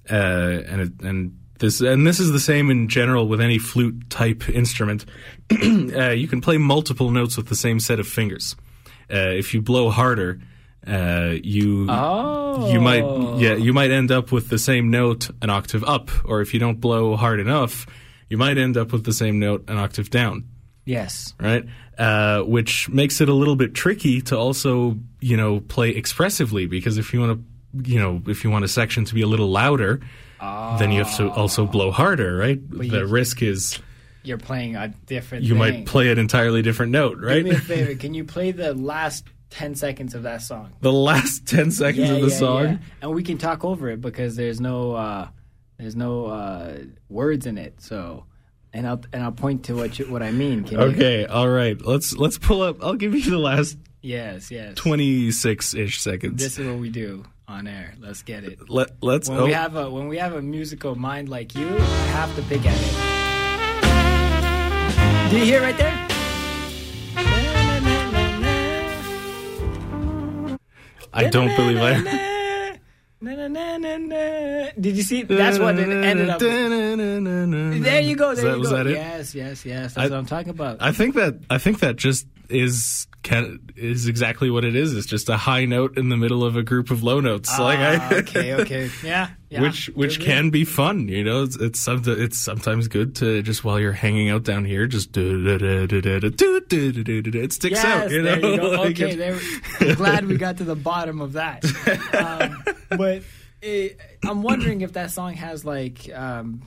uh, 0.09 0.14
and 0.14 0.81
it, 0.83 1.01
and 1.03 1.37
this 1.62 1.81
and 1.81 2.07
this 2.07 2.20
is 2.20 2.33
the 2.33 2.40
same 2.40 2.70
in 2.70 2.88
general 2.88 3.27
with 3.27 3.40
any 3.40 3.59
flute 3.59 4.11
type 4.11 4.48
instrument. 4.51 5.07
uh, 5.51 6.11
you 6.11 6.29
can 6.29 6.42
play 6.42 6.59
multiple 6.59 7.11
notes 7.11 7.38
with 7.38 7.48
the 7.48 7.57
same 7.57 7.81
set 7.81 7.98
of 7.98 8.07
fingers. 8.07 8.55
Uh, 9.11 9.33
if 9.33 9.55
you 9.55 9.62
blow 9.62 9.88
harder, 9.88 10.40
uh, 10.87 11.35
you 11.42 11.87
Oh, 11.88 12.70
you 12.70 12.81
might 12.81 13.05
yeah 13.40 13.55
you 13.55 13.72
might 13.72 13.90
end 13.90 14.12
up 14.12 14.31
with 14.31 14.51
the 14.51 14.59
same 14.59 14.90
note 14.90 15.31
an 15.40 15.48
octave 15.48 15.85
up, 15.85 16.11
or 16.27 16.42
if 16.42 16.53
you 16.53 16.61
don't 16.61 16.81
blow 16.81 17.16
hard 17.16 17.40
enough, 17.40 17.87
you 18.29 18.37
might 18.37 18.59
end 18.59 18.77
up 18.77 18.92
with 18.92 19.05
the 19.05 19.12
same 19.14 19.38
note 19.38 19.64
an 19.68 19.79
octave 19.79 20.11
down 20.11 20.44
yes. 20.85 21.35
right? 21.40 21.64
Uh, 21.98 22.40
which 22.42 22.88
makes 22.88 23.20
it 23.20 23.29
a 23.29 23.35
little 23.35 23.57
bit 23.57 23.75
tricky 23.75 24.20
to 24.22 24.37
also, 24.37 24.98
you 25.20 25.37
know, 25.37 25.61
play 25.61 25.90
expressively 25.90 26.66
because 26.66 26.98
if 26.98 27.12
you 27.12 27.20
want 27.20 27.38
to, 27.38 27.90
you 27.90 27.98
know, 27.98 28.22
if 28.27 28.44
you 28.44 28.51
want 28.51 28.64
a 28.64 28.68
section 28.68 29.05
to 29.05 29.14
be 29.14 29.22
a 29.22 29.27
little 29.27 29.48
louder, 29.48 30.01
then 30.78 30.90
you 30.92 31.05
have 31.05 31.16
to 31.16 31.31
also 31.31 31.66
blow 31.66 31.90
harder, 31.90 32.37
right? 32.37 32.59
the 32.70 32.85
you- 32.87 33.07
risk 33.07 33.42
is 33.42 33.78
You're 34.22 34.38
playing 34.38 34.76
a 34.76 34.88
different. 35.07 35.44
you 35.44 35.50
thing. 35.50 35.59
might 35.59 35.87
play 35.87 36.11
an 36.11 36.18
entirely 36.18 36.62
different 36.62 36.92
note, 36.92 37.20
Do 37.20 37.26
right? 37.26 37.44
me 37.44 37.50
a 37.50 37.59
favor. 37.59 37.94
Can 37.94 38.14
you 38.14 38.24
play 38.24 38.50
the 38.52 38.74
last 38.74 39.24
ten 39.50 39.74
seconds 39.74 40.14
of 40.14 40.22
that 40.24 40.42
song? 40.42 40.72
the 40.81 40.92
last 40.92 41.46
ten 41.46 41.70
seconds 41.70 42.11
of 42.11 42.20
the 42.20 42.31
song. 42.31 42.64
yeah. 42.64 42.78
and 43.02 43.14
we 43.14 43.22
can 43.22 43.38
talk 43.38 43.64
over 43.64 43.88
it 43.90 44.00
because 44.00 44.37
there's 44.37 44.61
no 44.61 44.92
uh, 44.94 45.28
there's 45.78 45.96
no 45.96 46.26
uh, 46.26 46.78
words 47.09 47.46
in 47.46 47.59
it. 47.59 47.81
So, 47.81 48.24
and 48.72 48.87
I'll 48.87 49.00
and 49.12 49.22
I'll 49.22 49.33
point 49.33 49.64
to 49.64 49.74
what 49.76 49.98
you, 49.98 50.07
what 50.11 50.22
I 50.22 50.31
mean. 50.33 50.64
Can 50.64 50.78
you? 50.78 50.85
Okay, 50.87 51.24
all 51.26 51.48
right. 51.48 51.81
Let's 51.81 52.16
let's 52.16 52.38
pull 52.38 52.62
up. 52.62 52.83
I'll 52.83 52.94
give 52.96 53.14
you 53.14 53.22
the 53.31 53.38
last 53.38 53.76
Yes, 54.00 54.50
yes. 54.50 54.74
twenty 54.74 55.31
six 55.31 55.74
ish 55.74 56.00
seconds. 56.00 56.42
This 56.42 56.59
is 56.59 56.66
what 56.66 56.78
we 56.78 56.88
do 56.90 57.24
on 57.48 57.66
air. 57.66 57.94
Let's 57.98 58.22
get 58.22 58.44
it. 58.44 58.70
Let 58.70 59.02
let's. 59.02 59.28
When 59.28 59.42
we 59.44 59.52
have 59.52 59.76
a 59.76 59.90
when 59.90 60.09
we 60.09 60.18
have 60.18 60.35
a 60.35 60.42
musical 60.42 60.94
mind 60.94 61.28
like 61.28 61.55
you, 61.55 61.68
I 61.76 62.07
have 62.16 62.35
to 62.37 62.42
pick 62.42 62.64
at 62.64 62.76
it. 62.78 63.12
Do 65.31 65.38
you 65.38 65.44
hear 65.44 65.62
right 65.62 65.76
there? 65.76 66.09
I 71.14 71.28
don't 71.28 71.55
believe 71.57 71.78
I. 71.78 72.28
Did 73.22 74.96
you 74.96 75.02
see? 75.02 75.22
That's 75.22 75.58
what 75.58 75.78
it 75.78 75.88
ended 75.88 76.28
up. 76.28 76.40
with. 76.40 77.82
There 77.82 78.00
you 78.00 78.16
go. 78.16 78.35
There 78.35 78.44
that- 78.44 78.52
you 78.54 78.58
was 78.61 78.70
go. 78.70 78.76
that 78.76 78.87
it? 78.87 78.92
Yes, 78.94 79.35
yes, 79.35 79.64
yes. 79.64 79.94
That's 79.94 80.11
I- 80.11 80.11
what 80.12 80.18
I'm 80.18 80.26
talking 80.26 80.50
about. 80.50 80.78
I 80.80 80.92
think 80.92 81.14
that 81.14 81.38
I 81.48 81.58
think 81.58 81.80
that 81.80 81.96
just 81.96 82.26
is 82.48 83.06
can, 83.22 83.61
is 83.76 84.08
exactly 84.08 84.50
what 84.50 84.64
it 84.64 84.74
is. 84.74 84.96
It's 84.96 85.06
just 85.06 85.28
a 85.28 85.37
high 85.37 85.64
note 85.64 85.96
in 85.96 86.08
the 86.08 86.16
middle 86.16 86.44
of 86.44 86.56
a 86.56 86.62
group 86.62 86.90
of 86.90 87.02
low 87.04 87.20
notes. 87.20 87.56
like 87.58 87.78
I, 87.78 87.96
Ah, 87.96 88.14
okay, 88.14 88.54
okay, 88.54 88.90
yeah, 89.04 89.28
yeah. 89.52 89.60
which 89.60 89.86
which 89.94 90.18
can 90.20 90.50
be 90.50 90.64
fun, 90.64 91.08
you 91.08 91.22
know. 91.24 91.42
It's 91.42 91.56
it's, 91.56 91.86
it's 91.88 92.38
sometimes 92.38 92.88
good 92.88 93.14
to 93.16 93.42
just 93.42 93.62
while 93.64 93.78
you're 93.78 93.92
hanging 93.92 94.30
out 94.30 94.42
down 94.44 94.64
here, 94.64 94.86
just 94.86 95.12
do 95.12 95.44
do 95.44 95.58
do 95.58 95.86
do 95.86 96.00
do 96.00 96.30
do 96.30 96.30
do 96.30 96.60
do 96.60 96.92
do 96.92 97.02
do 97.22 97.22
do. 97.22 97.40
It 97.42 97.52
sticks 97.52 97.82
Yes, 97.82 97.84
out, 97.84 98.10
you 98.10 98.22
know. 98.22 98.34
you. 98.36 98.76
Like 98.76 98.90
Okay, 98.92 99.10
it- 99.12 99.16
there. 99.18 99.38
I'm 99.80 99.94
glad 99.96 100.26
we 100.26 100.36
got 100.38 100.56
to 100.58 100.64
the 100.64 100.74
bottom 100.76 101.20
of 101.20 101.34
that. 101.34 101.64
Um, 102.14 102.64
but 102.96 103.22
it, 103.60 103.98
I'm 104.24 104.42
wondering 104.42 104.80
if 104.80 104.94
that 104.94 105.10
song 105.10 105.34
has 105.34 105.64
like, 105.64 106.10
um, 106.14 106.62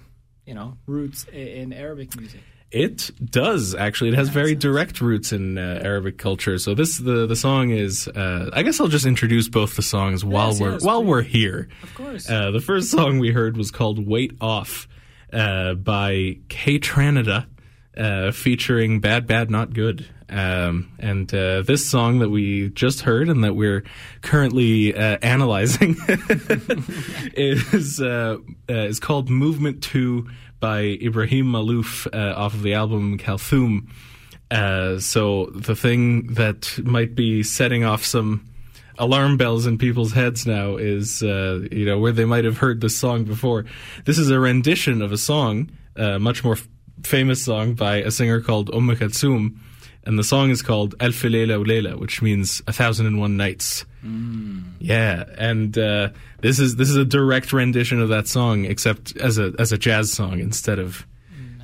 you 0.46 0.54
know, 0.54 0.78
roots 0.88 1.26
in 1.32 1.74
Arabic 1.74 2.16
music. 2.16 2.42
It 2.72 3.12
does 3.24 3.74
actually. 3.76 4.10
It 4.10 4.16
has 4.16 4.30
very 4.30 4.54
direct 4.56 5.00
roots 5.00 5.32
in 5.32 5.58
uh, 5.58 5.80
Arabic 5.84 6.18
culture. 6.18 6.58
So 6.58 6.74
this 6.76 6.98
the 6.98 7.26
the 7.26 7.36
song 7.36 7.70
is. 7.70 8.08
Uh, 8.08 8.50
I 8.52 8.64
guess 8.64 8.80
I'll 8.82 8.88
just 8.88 9.06
introduce 9.06 9.48
both 9.48 9.76
the 9.76 9.82
songs 9.82 10.26
while 10.26 10.50
Yes, 10.50 10.60
we're 10.60 10.72
yes, 10.74 10.84
while 10.84 11.02
please. 11.02 11.08
we're 11.08 11.22
here. 11.22 11.70
Of 11.84 11.96
course. 11.96 12.30
Uh, 12.30 12.52
the 12.52 12.60
first 12.60 12.92
song 12.92 13.20
we 13.20 13.32
heard 13.32 13.56
was 13.56 13.72
called 13.72 14.06
"Weight 14.06 14.34
Off" 14.42 14.88
uh, 15.32 15.76
by 15.76 16.40
Kaytranada, 16.50 17.46
uh, 17.96 18.32
featuring 18.32 19.00
"Bad 19.00 19.26
Bad 19.28 19.50
Not 19.50 19.74
Good." 19.74 20.08
Um, 20.28 20.92
and 20.98 21.32
uh, 21.36 21.62
this 21.62 21.86
song 21.88 22.18
that 22.20 22.30
we 22.30 22.70
just 22.72 23.02
heard 23.02 23.30
and 23.30 23.44
that 23.44 23.54
we're 23.54 23.84
currently 24.24 24.94
uh, 24.96 25.20
analyzing 25.22 25.96
is 27.38 28.02
uh, 28.02 28.38
uh, 28.70 28.74
is 28.74 29.00
called 29.00 29.30
"Movement 29.30 29.84
Two" 29.84 30.28
by 30.60 30.80
Ibrahim 30.80 31.48
Malouf 31.48 32.08
uh, 32.14 32.36
off 32.36 32.54
of 32.54 32.64
the 32.64 32.74
album 32.74 33.18
Kalthum. 33.18 33.90
Uh, 34.52 35.00
so 35.00 35.48
the 35.48 35.76
thing 35.76 36.34
that 36.34 36.80
might 36.84 37.16
be 37.16 37.44
setting 37.44 37.84
off 37.84 38.06
some 38.06 38.48
alarm 38.98 39.38
bells 39.38 39.66
in 39.66 39.78
people's 39.78 40.14
heads 40.14 40.46
now 40.46 40.78
is, 40.78 41.22
uh, 41.24 41.68
you 41.72 41.86
know, 41.86 42.00
where 42.00 42.12
they 42.12 42.26
might 42.26 42.46
have 42.46 42.58
heard 42.58 42.82
this 42.82 42.98
song 42.98 43.24
before. 43.24 43.66
This 44.06 44.18
is 44.18 44.30
a 44.30 44.40
rendition 44.40 45.02
of 45.02 45.12
a 45.12 45.18
song, 45.18 45.72
a 45.96 46.20
much 46.20 46.44
more 46.44 46.54
f- 46.54 46.68
famous 47.04 47.44
song 47.44 47.74
by 47.74 47.98
a 47.98 48.12
singer 48.12 48.40
called 48.40 48.70
Umm 48.74 48.96
Kulthum, 48.96 49.58
and 50.06 50.20
the 50.20 50.24
song 50.24 50.50
is 50.50 50.62
called 50.62 50.96
Alf 51.00 51.22
Layla 51.24 51.58
wa 51.58 51.66
Layla, 51.66 52.00
which 52.00 52.22
means 52.22 52.62
a 52.68 52.74
thousand 52.74 53.08
and 53.08 53.20
one 53.20 53.38
nights. 53.38 53.86
Yeah, 54.80 55.24
and 55.38 55.78
uh, 55.78 56.10
this 56.42 56.60
is 56.60 56.76
this 56.76 56.90
is 56.90 56.96
a 56.96 57.06
direct 57.06 57.52
rendition 57.54 58.02
of 58.02 58.10
that 58.10 58.28
song, 58.28 58.66
except 58.66 59.18
as 59.18 59.38
a 59.38 59.54
as 59.58 59.72
a 59.72 59.78
jazz 59.78 60.12
song 60.12 60.40
instead 60.40 60.80
of, 60.80 61.06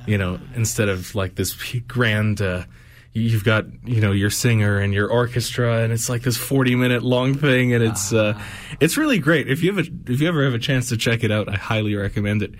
you 0.06 0.18
know, 0.18 0.40
instead 0.54 0.88
of 0.88 1.14
like 1.14 1.36
this 1.36 1.54
grand. 1.86 2.40
Uh, 2.40 2.64
you've 3.12 3.44
got 3.44 3.66
you 3.84 4.00
know 4.00 4.12
your 4.12 4.30
singer 4.30 4.78
and 4.78 4.92
your 4.92 5.08
orchestra, 5.08 5.82
and 5.82 5.92
it's 5.92 6.08
like 6.08 6.22
this 6.22 6.36
forty 6.36 6.74
minute 6.74 7.02
long 7.02 7.34
thing, 7.34 7.72
and 7.74 7.84
it's 7.84 8.12
uh, 8.12 8.38
it's 8.80 8.96
really 8.96 9.18
great. 9.18 9.48
If 9.48 9.62
you 9.62 9.74
have 9.74 9.86
a, 9.86 9.90
if 10.10 10.20
you 10.20 10.28
ever 10.28 10.44
have 10.44 10.54
a 10.54 10.58
chance 10.58 10.88
to 10.88 10.96
check 10.96 11.22
it 11.22 11.30
out, 11.30 11.48
I 11.48 11.56
highly 11.56 11.94
recommend 11.94 12.42
it. 12.42 12.54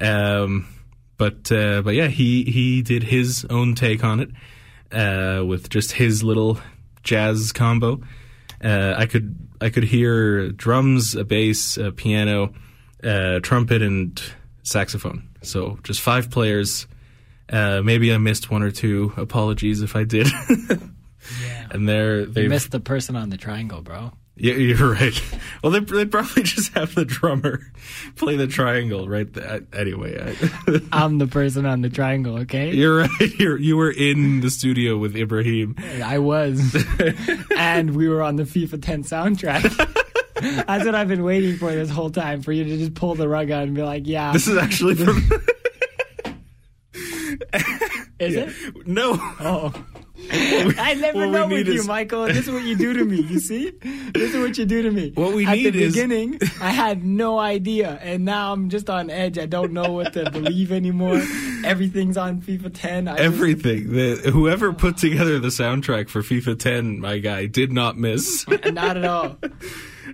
Um, 0.00 0.68
but 1.16 1.50
uh, 1.52 1.82
but 1.82 1.94
yeah, 1.94 2.06
he 2.06 2.44
he 2.44 2.82
did 2.82 3.02
his 3.02 3.44
own 3.50 3.74
take 3.74 4.04
on 4.04 4.20
it 4.20 4.30
uh, 4.92 5.44
with 5.44 5.68
just 5.68 5.92
his 5.92 6.22
little 6.22 6.58
jazz 7.02 7.52
combo. 7.52 8.00
Uh, 8.62 8.94
I 8.96 9.06
could 9.06 9.36
I 9.60 9.70
could 9.70 9.84
hear 9.84 10.50
drums, 10.50 11.14
a 11.14 11.24
bass, 11.24 11.76
a 11.76 11.92
piano, 11.92 12.52
uh, 13.02 13.40
trumpet, 13.40 13.82
and 13.82 14.20
saxophone. 14.62 15.28
So 15.42 15.78
just 15.82 16.00
five 16.00 16.30
players. 16.30 16.86
Uh, 17.50 17.80
maybe 17.82 18.12
I 18.12 18.18
missed 18.18 18.50
one 18.50 18.62
or 18.62 18.70
two. 18.70 19.12
Apologies 19.16 19.82
if 19.82 19.96
I 19.96 20.04
did. 20.04 20.26
Yeah. 21.42 21.66
and 21.72 21.86
they're 21.86 22.24
they 22.24 22.48
missed 22.48 22.70
the 22.70 22.80
person 22.80 23.14
on 23.16 23.28
the 23.28 23.36
triangle, 23.36 23.82
bro. 23.82 24.12
Yeah, 24.38 24.54
you're 24.54 24.92
right. 24.92 25.20
Well, 25.62 25.72
they 25.72 25.80
they 25.80 26.06
probably 26.06 26.44
just 26.44 26.72
have 26.74 26.94
the 26.94 27.04
drummer 27.04 27.60
play 28.16 28.36
the 28.36 28.46
triangle, 28.46 29.08
right? 29.08 29.32
There. 29.32 29.48
Uh, 29.48 29.60
anyway, 29.72 30.36
I, 30.36 30.80
I'm 30.92 31.18
the 31.18 31.26
person 31.26 31.66
on 31.66 31.82
the 31.82 31.90
triangle, 31.90 32.38
okay? 32.40 32.72
you're 32.72 32.98
right. 32.98 33.10
You're, 33.38 33.58
you 33.58 33.76
were 33.76 33.90
in 33.90 34.40
the 34.40 34.50
studio 34.50 34.96
with 34.96 35.16
Ibrahim. 35.16 35.76
I 36.02 36.18
was. 36.18 36.76
and 37.56 37.94
we 37.94 38.08
were 38.08 38.22
on 38.22 38.36
the 38.36 38.44
FIFA 38.44 38.82
10 38.82 39.04
soundtrack. 39.04 39.62
That's 40.66 40.84
what 40.84 40.94
I've 40.94 41.08
been 41.08 41.24
waiting 41.24 41.56
for 41.56 41.72
this 41.72 41.90
whole 41.90 42.10
time 42.10 42.42
for 42.42 42.52
you 42.52 42.64
to 42.64 42.76
just 42.78 42.94
pull 42.94 43.14
the 43.14 43.28
rug 43.28 43.50
out 43.50 43.64
and 43.64 43.74
be 43.74 43.82
like, 43.82 44.06
yeah. 44.06 44.32
This 44.32 44.46
is 44.46 44.56
actually 44.56 44.94
from. 44.94 45.28
is 48.20 48.36
it? 48.36 48.86
no. 48.86 49.16
Oh. 49.40 49.72
I 50.78 50.94
never 50.94 51.26
know 51.26 51.46
with 51.46 51.66
you, 51.66 51.74
is- 51.74 51.86
Michael. 51.86 52.26
This 52.26 52.46
is 52.46 52.52
what 52.52 52.62
you 52.64 52.76
do 52.76 52.92
to 52.94 53.04
me. 53.04 53.22
You 53.22 53.40
see? 53.40 53.70
This 54.14 54.34
is 54.34 54.36
what 54.36 54.56
you 54.58 54.64
do 54.66 54.82
to 54.82 54.90
me. 54.90 55.12
What 55.14 55.34
we 55.34 55.46
At 55.46 55.56
need 55.56 55.70
the 55.74 55.82
is- 55.84 55.94
beginning, 55.94 56.38
I 56.60 56.70
had 56.70 57.04
no 57.04 57.38
idea, 57.38 57.98
and 58.02 58.24
now 58.24 58.52
I'm 58.52 58.68
just 58.68 58.88
on 58.90 59.10
edge. 59.10 59.38
I 59.38 59.46
don't 59.46 59.72
know 59.72 59.92
what 59.92 60.12
to 60.14 60.30
believe 60.30 60.72
anymore. 60.72 61.22
Everything's 61.64 62.16
on 62.16 62.40
FIFA 62.40 62.70
10. 62.74 63.08
I 63.08 63.12
just- 63.12 63.22
Everything. 63.22 63.92
The, 63.92 64.30
whoever 64.32 64.72
put 64.72 64.96
together 64.98 65.38
the 65.38 65.48
soundtrack 65.48 66.08
for 66.08 66.22
FIFA 66.22 66.58
10, 66.58 67.00
my 67.00 67.18
guy, 67.18 67.46
did 67.46 67.72
not 67.72 67.96
miss. 67.98 68.46
not 68.48 68.96
at 68.96 69.04
all. 69.04 69.38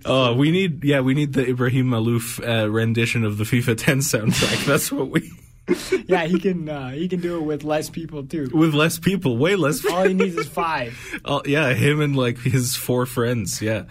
Oh, 0.04 0.34
we 0.34 0.50
need, 0.50 0.82
yeah, 0.82 1.00
we 1.00 1.14
need 1.14 1.34
the 1.34 1.48
Ibrahim 1.48 1.86
Malouf 1.90 2.40
uh, 2.46 2.68
rendition 2.68 3.24
of 3.24 3.38
the 3.38 3.44
FIFA 3.44 3.78
10 3.78 3.98
soundtrack. 4.00 4.66
That's 4.66 4.90
what 4.90 5.08
we, 5.08 5.30
Yeah, 6.06 6.24
he 6.26 6.38
can. 6.38 6.68
Uh, 6.68 6.90
he 6.90 7.08
can 7.08 7.20
do 7.20 7.36
it 7.36 7.42
with 7.42 7.64
less 7.64 7.88
people 7.88 8.24
too. 8.24 8.50
with 8.52 8.74
less 8.74 8.98
people, 8.98 9.36
way 9.38 9.56
less 9.56 9.80
people. 9.80 9.96
All 9.96 10.04
he 10.06 10.14
needs 10.14 10.36
is 10.36 10.46
five. 10.48 10.92
Oh, 11.24 11.42
yeah, 11.46 11.72
him 11.72 12.00
and 12.00 12.14
like 12.16 12.38
his 12.38 12.76
four 12.76 13.06
friends. 13.06 13.62
Yeah, 13.62 13.84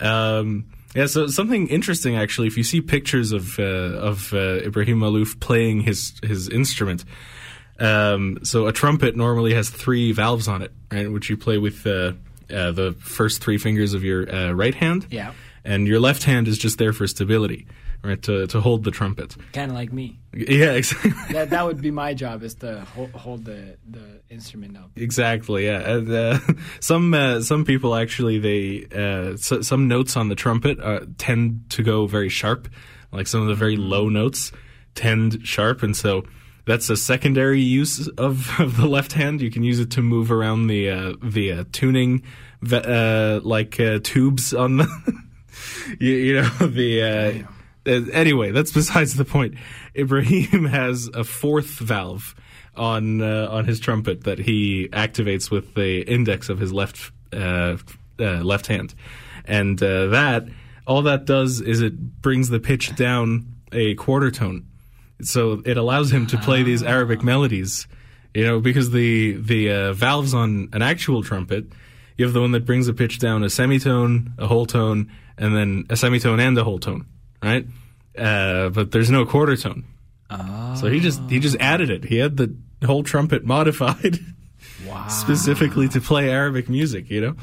um, 0.00 0.66
yeah. 0.94 1.06
So 1.06 1.26
something 1.28 1.68
interesting 1.68 2.16
actually. 2.16 2.48
If 2.48 2.56
you 2.58 2.64
see 2.64 2.80
pictures 2.82 3.32
of 3.32 3.58
uh, 3.58 3.62
of 3.62 4.32
uh, 4.34 4.66
Ibrahim 4.66 5.00
Malouf 5.00 5.40
playing 5.40 5.80
his 5.80 6.12
his 6.22 6.48
instrument, 6.48 7.04
um, 7.80 8.38
so 8.42 8.66
a 8.66 8.72
trumpet 8.72 9.16
normally 9.16 9.54
has 9.54 9.70
three 9.70 10.12
valves 10.12 10.46
on 10.48 10.62
it, 10.62 10.72
right, 10.92 11.10
which 11.10 11.30
you 11.30 11.36
play 11.36 11.58
with 11.58 11.86
uh, 11.86 12.12
uh, 12.50 12.70
the 12.72 12.94
first 13.00 13.42
three 13.42 13.58
fingers 13.58 13.94
of 13.94 14.04
your 14.04 14.30
uh, 14.32 14.52
right 14.52 14.74
hand. 14.74 15.06
Yeah. 15.10 15.32
and 15.64 15.86
your 15.88 15.98
left 16.00 16.24
hand 16.24 16.46
is 16.48 16.58
just 16.58 16.76
there 16.78 16.92
for 16.92 17.06
stability, 17.06 17.66
right, 18.04 18.22
to 18.22 18.46
to 18.46 18.60
hold 18.60 18.84
the 18.84 18.90
trumpet. 18.90 19.36
Kind 19.52 19.70
of 19.70 19.76
like 19.76 19.92
me. 19.92 20.18
Yeah, 20.34 20.72
exactly. 20.72 21.12
That 21.32 21.50
that 21.50 21.64
would 21.64 21.80
be 21.80 21.90
my 21.90 22.14
job 22.14 22.42
is 22.42 22.54
to 22.56 22.80
hold, 22.94 23.10
hold 23.12 23.44
the 23.44 23.76
the 23.88 24.20
instrument 24.28 24.76
up. 24.76 24.90
Exactly. 24.96 25.66
Yeah. 25.66 25.90
And, 25.90 26.10
uh, 26.10 26.38
some 26.80 27.14
uh, 27.14 27.40
some 27.40 27.64
people 27.64 27.94
actually 27.94 28.38
they 28.38 28.86
uh, 28.94 29.36
so, 29.36 29.62
some 29.62 29.88
notes 29.88 30.16
on 30.16 30.28
the 30.28 30.34
trumpet 30.34 30.78
uh, 30.80 31.00
tend 31.18 31.70
to 31.70 31.82
go 31.82 32.06
very 32.06 32.28
sharp, 32.28 32.68
like 33.12 33.26
some 33.26 33.40
of 33.40 33.48
the 33.48 33.54
very 33.54 33.76
low 33.76 34.08
notes 34.08 34.52
tend 34.94 35.46
sharp, 35.46 35.82
and 35.82 35.96
so 35.96 36.24
that's 36.66 36.88
a 36.88 36.96
secondary 36.96 37.60
use 37.60 38.08
of, 38.18 38.48
of 38.60 38.76
the 38.76 38.86
left 38.86 39.12
hand. 39.12 39.40
You 39.40 39.50
can 39.50 39.62
use 39.62 39.80
it 39.80 39.90
to 39.92 40.02
move 40.02 40.30
around 40.30 40.66
the 40.68 40.90
uh, 40.90 41.12
the 41.22 41.52
uh, 41.52 41.64
tuning 41.72 42.22
uh, 42.72 43.40
like 43.42 43.78
uh, 43.78 43.98
tubes 44.02 44.54
on 44.54 44.78
the 44.78 45.22
you, 45.98 46.12
you 46.12 46.42
know 46.42 46.48
the. 46.66 47.02
Uh, 47.02 47.50
anyway, 47.86 48.50
that's 48.50 48.72
besides 48.72 49.14
the 49.14 49.24
point. 49.24 49.54
Ibrahim 49.96 50.64
has 50.70 51.08
a 51.14 51.24
fourth 51.24 51.78
valve 51.78 52.34
on 52.76 53.20
uh, 53.22 53.48
on 53.50 53.64
his 53.64 53.80
trumpet 53.80 54.24
that 54.24 54.38
he 54.38 54.88
activates 54.92 55.50
with 55.50 55.74
the 55.74 56.02
index 56.02 56.48
of 56.48 56.58
his 56.58 56.72
left 56.72 57.12
uh, 57.32 57.76
uh, 58.18 58.42
left 58.42 58.66
hand, 58.66 58.94
and 59.44 59.82
uh, 59.82 60.06
that 60.06 60.46
all 60.86 61.02
that 61.02 61.24
does 61.24 61.60
is 61.60 61.80
it 61.80 62.20
brings 62.20 62.48
the 62.48 62.60
pitch 62.60 62.94
down 62.96 63.46
a 63.72 63.94
quarter 63.94 64.30
tone, 64.30 64.66
so 65.22 65.62
it 65.64 65.76
allows 65.76 66.12
him 66.12 66.26
to 66.28 66.38
play 66.38 66.62
these 66.62 66.82
Arabic 66.82 67.22
melodies. 67.22 67.86
You 68.34 68.44
know, 68.44 68.60
because 68.60 68.90
the 68.90 69.36
the 69.36 69.70
uh, 69.70 69.92
valves 69.92 70.34
on 70.34 70.68
an 70.72 70.82
actual 70.82 71.22
trumpet, 71.22 71.66
you 72.16 72.24
have 72.24 72.34
the 72.34 72.40
one 72.40 72.52
that 72.52 72.64
brings 72.64 72.86
the 72.86 72.94
pitch 72.94 73.18
down 73.20 73.44
a 73.44 73.50
semitone, 73.50 74.32
a 74.38 74.46
whole 74.46 74.66
tone, 74.66 75.10
and 75.38 75.54
then 75.54 75.84
a 75.88 75.96
semitone 75.96 76.40
and 76.40 76.58
a 76.58 76.64
whole 76.64 76.78
tone, 76.78 77.06
right? 77.44 77.66
Uh, 78.16 78.68
but 78.70 78.90
there's 78.92 79.10
no 79.10 79.24
quarter 79.26 79.56
tone. 79.56 79.84
So 80.76 80.88
he 80.88 80.98
just 81.00 81.20
he 81.30 81.38
just 81.38 81.56
added 81.60 81.90
it. 81.90 82.04
He 82.04 82.16
had 82.18 82.36
the 82.36 82.56
whole 82.84 83.02
trumpet 83.04 83.44
modified 83.54 84.18
Wow. 84.86 85.06
specifically 85.08 85.88
to 85.90 86.00
play 86.00 86.28
Arabic 86.30 86.68
music. 86.68 87.08
You 87.10 87.20
know, 87.20 87.36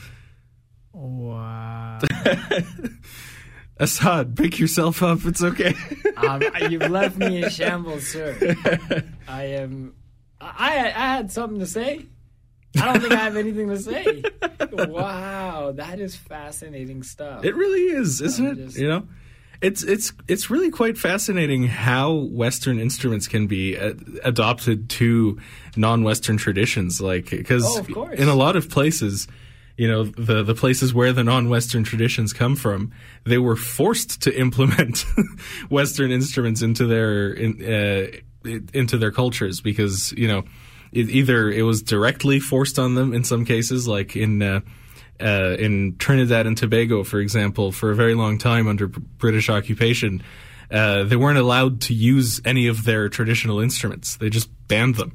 Wow. 0.93 1.99
Assad, 3.77 4.35
pick 4.37 4.59
yourself 4.59 5.01
up. 5.01 5.19
It's 5.25 5.41
okay. 5.41 5.73
um, 6.17 6.41
you've 6.69 6.89
left 6.89 7.17
me 7.17 7.41
in 7.43 7.49
shambles, 7.49 8.05
sir. 8.07 8.37
I 9.27 9.43
am. 9.45 9.95
I 10.39 10.77
I 10.95 11.15
had 11.15 11.31
something 11.31 11.59
to 11.59 11.65
say. 11.65 12.05
I 12.79 12.85
don't 12.85 13.01
think 13.01 13.13
I 13.13 13.17
have 13.17 13.35
anything 13.37 13.69
to 13.69 13.79
say. 13.79 14.23
Wow, 14.71 15.71
that 15.75 15.99
is 15.99 16.15
fascinating 16.15 17.03
stuff. 17.03 17.43
It 17.43 17.55
really 17.55 17.81
is, 17.95 18.21
isn't 18.21 18.45
I'm 18.45 18.51
it? 18.53 18.65
just- 18.65 18.77
You 18.77 18.87
know, 18.87 19.07
it's 19.61 19.83
it's 19.83 20.11
it's 20.27 20.49
really 20.49 20.71
quite 20.71 20.97
fascinating 20.97 21.67
how 21.67 22.13
Western 22.13 22.79
instruments 22.79 23.27
can 23.27 23.45
be 23.45 23.77
uh, 23.77 23.93
adopted 24.23 24.89
to 24.89 25.39
non-Western 25.75 26.37
traditions. 26.37 26.99
Like 26.99 27.29
because 27.29 27.63
Oh, 27.65 28.09
in 28.09 28.27
a 28.27 28.35
lot 28.35 28.55
of 28.55 28.69
places, 28.69 29.27
you 29.77 29.87
know, 29.87 30.03
the 30.03 30.41
the 30.41 30.55
places 30.55 30.93
where 30.93 31.13
the 31.13 31.23
non-Western 31.23 31.83
traditions 31.83 32.33
come 32.33 32.55
from, 32.55 32.91
they 33.23 33.37
were 33.37 33.55
forced 33.55 34.21
to 34.23 34.37
implement 34.37 35.05
Western 35.69 36.11
instruments 36.11 36.63
into 36.63 36.87
their 36.87 37.31
in, 37.31 37.63
uh, 37.63 38.51
into 38.73 38.97
their 38.97 39.11
cultures 39.11 39.61
because 39.61 40.11
you 40.13 40.27
know. 40.27 40.43
It, 40.93 41.09
either 41.09 41.49
it 41.49 41.61
was 41.61 41.81
directly 41.81 42.41
forced 42.41 42.77
on 42.77 42.95
them 42.95 43.13
in 43.13 43.23
some 43.23 43.45
cases, 43.45 43.87
like 43.87 44.17
in 44.17 44.41
uh, 44.41 44.59
uh, 45.21 45.55
in 45.59 45.97
Trinidad 45.97 46.47
and 46.47 46.57
Tobago, 46.57 47.03
for 47.03 47.19
example, 47.19 47.71
for 47.71 47.91
a 47.91 47.95
very 47.95 48.15
long 48.15 48.37
time 48.37 48.67
under 48.67 48.87
British 48.87 49.49
occupation, 49.49 50.23
uh, 50.69 51.03
they 51.03 51.15
weren't 51.15 51.37
allowed 51.37 51.81
to 51.81 51.93
use 51.93 52.41
any 52.45 52.67
of 52.67 52.85
their 52.85 53.09
traditional 53.09 53.59
instruments. 53.59 54.17
They 54.17 54.29
just 54.29 54.49
banned 54.67 54.95
them. 54.95 55.13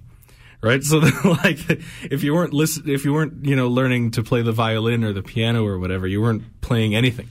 Right, 0.63 0.83
so 0.83 0.99
like, 1.25 1.59
if 2.03 2.25
you 2.25 2.35
weren't 2.35 2.55
listen, 2.55 2.89
if 2.89 3.05
you 3.05 3.13
weren't, 3.13 3.45
you 3.45 3.55
know, 3.55 3.69
learning 3.69 4.13
to 4.13 4.23
play 4.23 4.43
the 4.43 4.53
violin 4.53 5.05
or 5.05 5.13
the 5.13 5.23
piano 5.23 5.65
or 5.65 5.79
whatever, 5.79 6.07
you 6.07 6.21
weren't 6.21 6.61
playing 6.61 6.95
anything. 6.95 7.29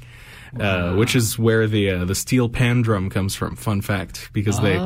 Uh, 0.57 0.93
which 0.93 1.17
is 1.17 1.37
where 1.37 1.67
the 1.67 1.89
uh, 1.89 2.05
the 2.05 2.15
steel 2.15 2.47
pan 2.47 2.81
drum 2.81 3.09
comes 3.09 3.35
from. 3.35 3.57
Fun 3.57 3.81
fact, 3.81 4.29
because 4.31 4.61
they 4.61 4.77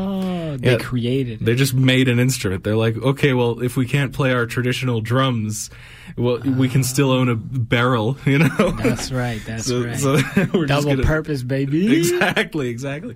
oh, 0.49 0.57
they 0.57 0.71
yeah, 0.71 0.77
created. 0.77 1.39
they 1.39 1.55
just 1.55 1.73
made 1.73 2.07
an 2.07 2.19
instrument. 2.19 2.63
They're 2.63 2.75
like, 2.75 2.97
okay, 2.97 3.33
well, 3.33 3.61
if 3.61 3.77
we 3.77 3.85
can't 3.85 4.13
play 4.13 4.33
our 4.33 4.45
traditional 4.45 5.01
drums, 5.01 5.69
well, 6.17 6.39
we 6.39 6.69
can 6.69 6.83
still 6.83 7.11
own 7.11 7.29
a 7.29 7.35
barrel, 7.35 8.17
you 8.25 8.39
know. 8.39 8.71
That's 8.71 9.11
right. 9.11 9.41
That's 9.45 9.65
so, 9.65 9.83
right. 9.83 9.97
so 9.97 10.17
we're 10.53 10.65
Double 10.65 10.95
gonna, 10.95 11.03
purpose, 11.03 11.43
baby. 11.43 11.97
Exactly, 11.97 12.69
exactly. 12.69 13.15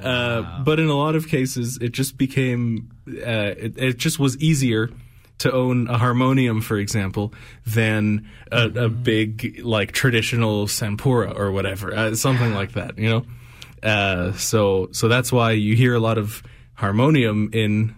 Uh, 0.00 0.62
but 0.62 0.78
in 0.78 0.88
a 0.88 0.94
lot 0.94 1.16
of 1.16 1.28
cases, 1.28 1.78
it 1.80 1.92
just 1.92 2.16
became, 2.16 2.90
uh, 3.08 3.54
it, 3.56 3.78
it 3.78 3.96
just 3.96 4.18
was 4.18 4.36
easier 4.38 4.90
to 5.38 5.52
own 5.52 5.88
a 5.88 5.98
harmonium, 5.98 6.60
for 6.60 6.76
example, 6.78 7.34
than 7.66 8.28
a, 8.52 8.66
a 8.84 8.88
big 8.88 9.60
like 9.64 9.92
traditional 9.92 10.66
sampura 10.66 11.36
or 11.36 11.50
whatever, 11.50 11.94
uh, 11.94 12.14
something 12.14 12.54
like 12.54 12.72
that. 12.72 12.98
You 12.98 13.10
know, 13.10 13.88
uh, 13.88 14.32
so 14.34 14.88
so 14.92 15.08
that's 15.08 15.32
why 15.32 15.52
you 15.52 15.76
hear 15.76 15.94
a 15.94 16.00
lot 16.00 16.18
of 16.18 16.42
harmonium 16.74 17.50
in 17.52 17.94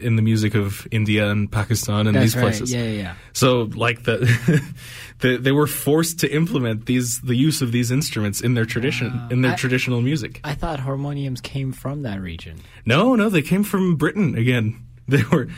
in 0.00 0.14
the 0.14 0.22
music 0.22 0.54
of 0.54 0.86
India 0.92 1.28
and 1.30 1.50
Pakistan 1.50 2.06
and 2.06 2.14
That's 2.14 2.26
these 2.26 2.36
right. 2.36 2.42
places. 2.42 2.72
Yeah, 2.72 2.84
yeah, 2.84 2.90
yeah. 3.02 3.14
So 3.32 3.62
like 3.74 4.04
the, 4.04 4.16
the 5.18 5.36
they 5.36 5.50
were 5.52 5.66
forced 5.66 6.20
to 6.20 6.32
implement 6.32 6.86
these 6.86 7.20
the 7.22 7.34
use 7.34 7.60
of 7.60 7.72
these 7.72 7.90
instruments 7.90 8.40
in 8.40 8.54
their 8.54 8.66
tradition 8.66 9.08
uh, 9.08 9.28
in 9.32 9.42
their 9.42 9.52
I- 9.52 9.56
traditional 9.56 10.00
music. 10.00 10.40
I 10.44 10.54
thought 10.54 10.78
harmoniums 10.80 11.40
came 11.40 11.72
from 11.72 12.02
that 12.02 12.20
region. 12.20 12.58
No, 12.86 13.14
no, 13.16 13.28
they 13.28 13.42
came 13.42 13.64
from 13.64 13.96
Britain 13.96 14.36
again. 14.36 14.80
They 15.06 15.22
were 15.30 15.48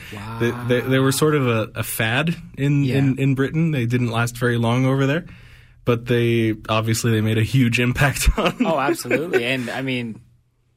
they, 0.40 0.50
they, 0.66 0.80
they 0.80 0.98
were 0.98 1.12
sort 1.12 1.36
of 1.36 1.46
a, 1.46 1.70
a 1.76 1.82
fad 1.84 2.34
in, 2.58 2.82
Yeah. 2.82 2.96
in 2.96 3.16
in 3.18 3.34
Britain. 3.36 3.70
They 3.70 3.86
didn't 3.86 4.10
last 4.10 4.36
very 4.36 4.56
long 4.58 4.86
over 4.86 5.06
there, 5.06 5.24
but 5.84 6.06
they 6.06 6.54
obviously 6.68 7.12
they 7.12 7.20
made 7.20 7.38
a 7.38 7.44
huge 7.44 7.78
impact 7.88 8.28
on. 8.36 8.56
Oh, 8.66 8.76
absolutely. 8.80 9.44
and 9.44 9.70
I 9.70 9.82
mean, 9.82 10.20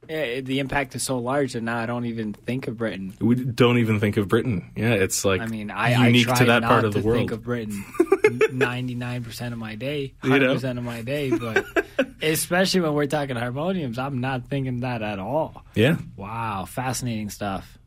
yeah, 0.10 0.42
the 0.42 0.58
impact 0.58 0.96
is 0.96 1.04
so 1.04 1.20
large 1.20 1.54
that 1.54 1.62
now 1.62 1.78
I 1.78 1.86
don't 1.86 2.06
even 2.06 2.34
think 2.34 2.68
of 2.68 2.78
Britain. 2.78 3.14
We 3.22 3.36
don't 3.36 3.78
even 3.78 4.00
think 4.00 4.18
of 4.18 4.28
Britain. 4.28 4.72
Yeah, 4.76 4.94
it's 4.94 5.24
like 5.24 5.40
I 5.40 5.46
mean, 5.46 5.70
I, 5.70 6.08
unique 6.08 6.28
I 6.28 6.32
try 6.32 6.40
to 6.40 6.46
that 6.46 6.62
not 6.64 6.68
part 6.68 6.86
of 6.86 6.94
to 6.94 7.02
the 7.02 7.08
world. 7.08 7.20
think 7.20 7.32
of 7.32 7.44
Britain. 7.44 7.86
ninety 8.52 8.96
nine 8.96 9.24
percent 9.24 9.54
of 9.54 9.60
my 9.60 9.76
day, 9.76 10.16
hundred 10.24 10.52
percent 10.54 10.80
of 10.80 10.84
my 10.84 11.04
day. 11.04 11.30
But 11.30 11.64
especially 12.24 12.82
when 12.82 12.96
we're 12.96 13.06
talking 13.06 13.36
harmoniums, 13.36 14.00
I'm 14.00 14.20
not 14.20 14.48
thinking 14.48 14.80
that 14.80 15.04
at 15.04 15.20
all. 15.20 15.64
Yeah. 15.76 15.98
Wow, 16.16 16.66
fascinating 16.66 17.30
stuff. 17.30 17.78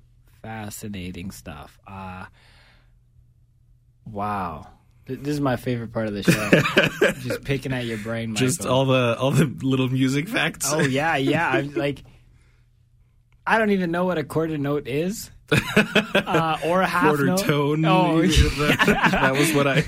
Fascinating 0.42 1.32
stuff. 1.32 1.78
Uh, 1.86 2.26
wow. 4.06 4.68
This 5.06 5.34
is 5.34 5.40
my 5.40 5.56
favorite 5.56 5.92
part 5.92 6.06
of 6.06 6.14
the 6.14 6.22
show. 6.22 7.12
Just 7.20 7.42
picking 7.42 7.72
at 7.72 7.84
your 7.84 7.98
brain, 7.98 8.30
Michael. 8.30 8.46
Just 8.46 8.64
all 8.64 8.84
the 8.84 9.16
all 9.18 9.32
the 9.32 9.46
little 9.62 9.88
music 9.88 10.28
facts. 10.28 10.72
Oh 10.72 10.80
yeah, 10.80 11.16
yeah. 11.16 11.48
I'm 11.48 11.74
like, 11.74 12.04
I 13.46 13.58
don't 13.58 13.70
even 13.70 13.90
know 13.90 14.04
what 14.04 14.18
a 14.18 14.24
quarter 14.24 14.56
note 14.58 14.86
is, 14.86 15.30
uh, 16.14 16.58
or 16.64 16.82
a 16.82 16.86
half 16.86 17.08
quarter 17.08 17.26
note. 17.26 17.38
tone. 17.40 17.84
Oh, 17.84 18.22
that 18.26 19.34
was 19.36 19.52
what 19.52 19.66
I. 19.66 19.84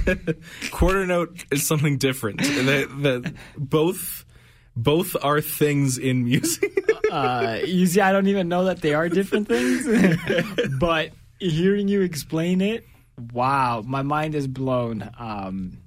quarter 0.70 1.06
note 1.06 1.44
is 1.50 1.66
something 1.66 1.98
different. 1.98 2.40
That 2.40 2.88
that 3.02 3.34
both 3.56 4.24
both 4.76 5.16
are 5.22 5.40
things 5.40 5.98
in 5.98 6.24
music. 6.24 6.72
uh, 7.10 7.58
you 7.64 7.86
see, 7.86 8.00
I 8.00 8.12
don't 8.12 8.26
even 8.26 8.48
know 8.48 8.64
that 8.64 8.80
they 8.80 8.94
are 8.94 9.08
different 9.08 9.48
things, 9.48 9.86
but 10.78 11.12
hearing 11.38 11.88
you 11.88 12.02
explain 12.02 12.60
it, 12.60 12.84
wow, 13.32 13.82
my 13.86 14.02
mind 14.02 14.34
is 14.34 14.48
blown. 14.48 15.08
Um, 15.18 15.78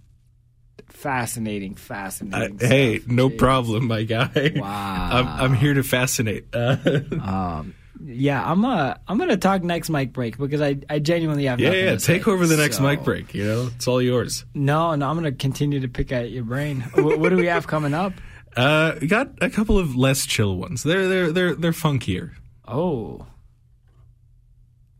fascinating, 0.98 1.74
Uh, 1.74 1.80
fascinating. 1.80 2.60
hey, 2.60 3.00
no 3.08 3.30
Jeez. 3.30 3.38
problem, 3.38 3.88
my 3.88 4.04
guy. 4.04 4.54
Wow. 4.56 5.10
I'm 5.12 5.28
I'm 5.28 5.54
here 5.56 5.74
to 5.74 5.84
fascinate. 5.84 6.46
Uh, 6.54 6.78
Um, 7.22 7.74
yeah, 8.04 8.44
I'm 8.52 8.64
uh, 8.64 8.94
I'm 9.08 9.18
gonna 9.18 9.38
talk 9.38 9.64
next 9.64 9.90
mic 9.90 10.14
break 10.14 10.38
because 10.38 10.62
I, 10.62 10.78
I 10.90 11.00
genuinely 11.00 11.46
have 11.46 11.60
yeah, 11.60 11.72
yeah. 11.72 11.92
to 11.94 12.00
say. 12.00 12.14
Take 12.18 12.28
over 12.28 12.46
the 12.46 12.58
next 12.58 12.78
So- 12.78 12.84
mic 12.84 13.04
break. 13.04 13.34
You 13.34 13.44
know, 13.46 13.70
it's 13.76 13.88
all 13.88 14.02
yours. 14.02 14.46
No, 14.54 14.94
no, 14.96 15.10
I'm 15.10 15.16
gonna 15.16 15.32
continue 15.32 15.80
to 15.80 15.88
pick 15.88 16.12
at 16.12 16.30
your 16.32 16.44
brain. 16.44 16.82
what, 16.94 17.20
what 17.20 17.30
do 17.30 17.38
we 17.38 17.48
have 17.48 17.68
coming 17.68 17.94
up? 17.94 18.14
Uh, 18.58 18.94
got 19.06 19.30
a 19.40 19.52
couple 19.52 19.78
of 19.78 19.96
less 19.96 20.26
chill 20.26 20.58
ones. 20.58 20.82
They're 20.82 21.08
they're 21.08 21.32
they're 21.32 21.54
they're 21.54 21.72
funkier. 21.74 22.32
Oh, 22.68 23.28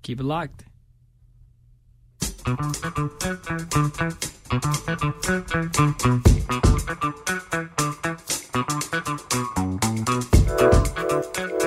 keep 0.04 0.20
it 0.20 0.24
locked. 0.24 0.64
thank 2.48 2.76
you 11.62 11.67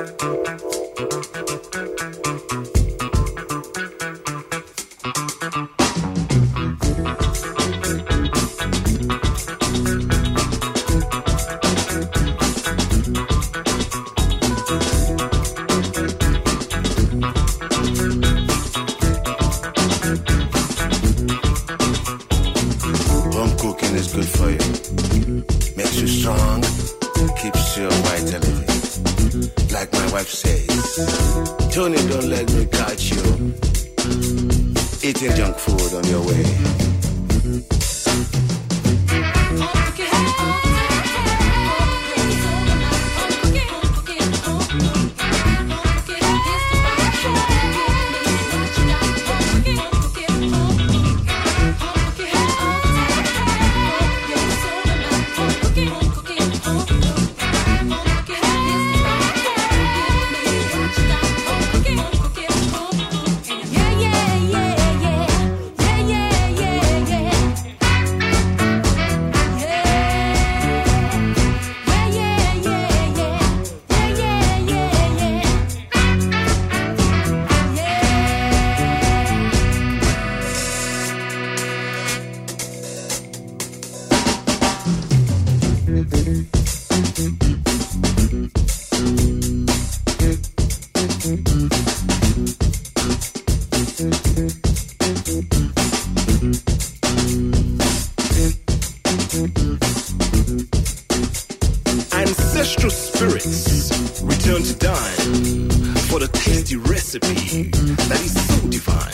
Ancestral 102.71 102.93
spirits 102.93 104.23
return 104.23 104.63
to 104.63 104.75
dine 104.79 105.69
for 106.07 106.21
the 106.21 106.31
tasty 106.33 106.77
recipe 106.77 107.65
that 108.07 108.21
is 108.23 108.31
so 108.47 108.69
divine. 108.69 109.11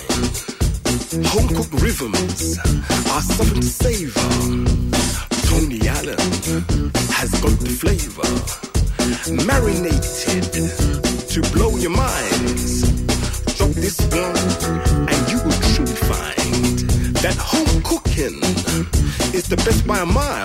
Home 1.33 1.49
cooked 1.49 1.73
rhythms 1.81 2.59
are 2.59 3.23
something 3.23 3.63
to 3.63 3.67
savor. 3.67 4.21
Tony 5.49 5.89
Allen 5.89 6.21
has 7.17 7.33
got 7.41 7.57
the 7.65 7.73
flavor, 7.73 8.29
marinated 9.49 10.53
to 11.33 11.41
blow 11.57 11.79
your 11.79 11.97
minds. 11.97 12.83
Drop 13.57 13.71
this 13.71 13.97
one, 14.13 14.37
and 15.09 15.31
you 15.33 15.41
will 15.41 15.61
truly 15.73 15.97
find 16.05 16.79
that 17.25 17.37
home 17.41 17.81
cooking 17.81 18.37
is 19.33 19.49
the 19.49 19.57
best 19.65 19.87
by 19.87 20.01
a 20.01 20.05
mile. 20.05 20.45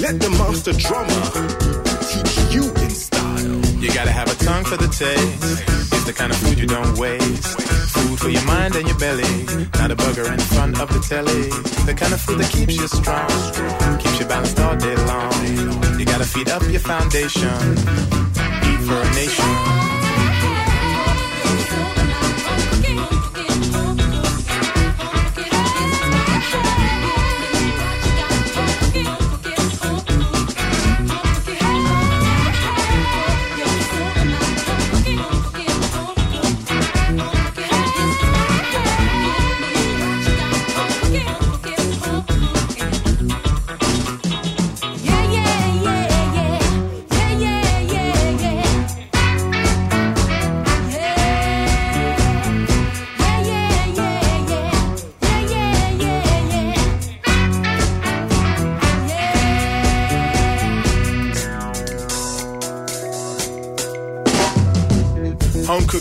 Let 0.00 0.18
the 0.18 0.30
master 0.30 0.72
drummer 0.72 1.95
teach 2.22 2.54
you 2.54 2.64
in 2.82 2.90
style. 2.90 3.60
You 3.82 3.92
gotta 3.92 4.10
have 4.10 4.28
a 4.30 4.44
tongue 4.44 4.64
for 4.64 4.76
the 4.76 4.88
taste. 4.88 5.62
It's 5.92 6.04
the 6.04 6.12
kind 6.12 6.32
of 6.32 6.38
food 6.38 6.58
you 6.58 6.66
don't 6.66 6.98
waste. 6.98 7.60
Food 7.94 8.18
for 8.18 8.28
your 8.28 8.44
mind 8.44 8.76
and 8.76 8.86
your 8.88 8.98
belly. 8.98 9.44
Not 9.74 9.90
a 9.90 9.96
burger 9.96 10.32
in 10.32 10.38
front 10.38 10.80
of 10.80 10.88
the 10.88 11.00
telly. 11.00 11.48
The 11.86 11.94
kind 11.94 12.12
of 12.12 12.20
food 12.20 12.38
that 12.38 12.50
keeps 12.50 12.76
you 12.76 12.88
strong. 12.88 13.28
Keeps 13.98 14.20
you 14.20 14.26
balanced 14.26 14.58
all 14.60 14.76
day 14.76 14.96
long. 14.96 15.98
You 15.98 16.04
gotta 16.04 16.24
feed 16.24 16.48
up 16.48 16.62
your 16.70 16.80
foundation. 16.80 17.56
Eat 18.68 18.80
for 18.86 19.00
a 19.00 19.08
nation. 19.14 19.95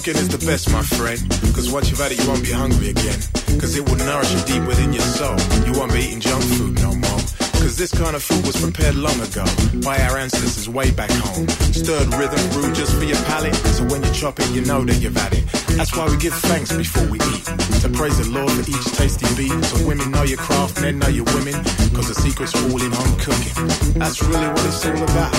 Cooking 0.05 0.21
is 0.21 0.29
the 0.29 0.45
best, 0.45 0.69
my 0.69 0.83
friend. 0.83 1.17
Cause 1.55 1.71
once 1.71 1.89
you've 1.89 1.97
had 1.97 2.11
it, 2.11 2.21
you 2.21 2.27
won't 2.29 2.43
be 2.43 2.51
hungry 2.51 2.89
again. 2.89 3.17
Cause 3.57 3.73
it 3.73 3.81
will 3.89 3.97
nourish 3.97 4.29
you 4.33 4.41
deep 4.45 4.63
within 4.67 4.93
your 4.93 5.01
soul. 5.01 5.33
You 5.65 5.73
won't 5.73 5.93
be 5.93 6.05
eating 6.05 6.19
junk 6.19 6.43
food 6.43 6.75
no 6.77 6.93
more. 6.93 7.21
Cause 7.57 7.75
this 7.75 7.89
kind 7.89 8.15
of 8.15 8.21
food 8.21 8.45
was 8.45 8.53
prepared 8.53 8.93
long 8.93 9.17
ago 9.17 9.45
by 9.81 9.97
our 10.05 10.17
ancestors 10.17 10.69
way 10.69 10.91
back 10.91 11.09
home. 11.09 11.49
Stirred 11.73 12.13
rhythm 12.13 12.37
brewed 12.53 12.75
just 12.75 12.93
for 12.93 13.05
your 13.05 13.17
palate. 13.25 13.55
So 13.73 13.83
when 13.89 14.03
you 14.03 14.11
chop 14.13 14.39
it, 14.39 14.49
you 14.53 14.61
know 14.61 14.85
that 14.85 15.01
you've 15.01 15.17
had 15.17 15.33
it. 15.33 15.43
That's 15.73 15.95
why 15.97 16.05
we 16.05 16.17
give 16.17 16.35
thanks 16.53 16.69
before 16.69 17.09
we 17.09 17.17
eat. 17.33 17.45
To 17.81 17.89
praise 17.89 18.21
the 18.21 18.29
Lord 18.29 18.53
for 18.53 18.61
each 18.61 18.87
tasty 18.93 19.25
beat. 19.33 19.57
So 19.65 19.87
women 19.87 20.11
know 20.11 20.21
your 20.21 20.37
craft, 20.37 20.81
men 20.81 20.99
know 20.99 21.09
your 21.09 21.25
women. 21.33 21.57
Cause 21.97 22.13
the 22.13 22.17
secret's 22.21 22.53
all 22.53 22.77
in 22.77 22.93
home 22.93 23.15
cooking. 23.17 23.57
That's 23.97 24.21
really 24.21 24.49
what 24.53 24.65
it's 24.69 24.85
all 24.85 25.01
about. 25.01 25.33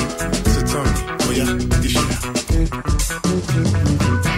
So 0.50 0.60
tell 0.66 0.82
me, 0.82 0.90
oh 1.22 1.32
yeah, 1.38 1.54
dish 1.78 1.94
it 1.94 2.10
out. 4.26 4.35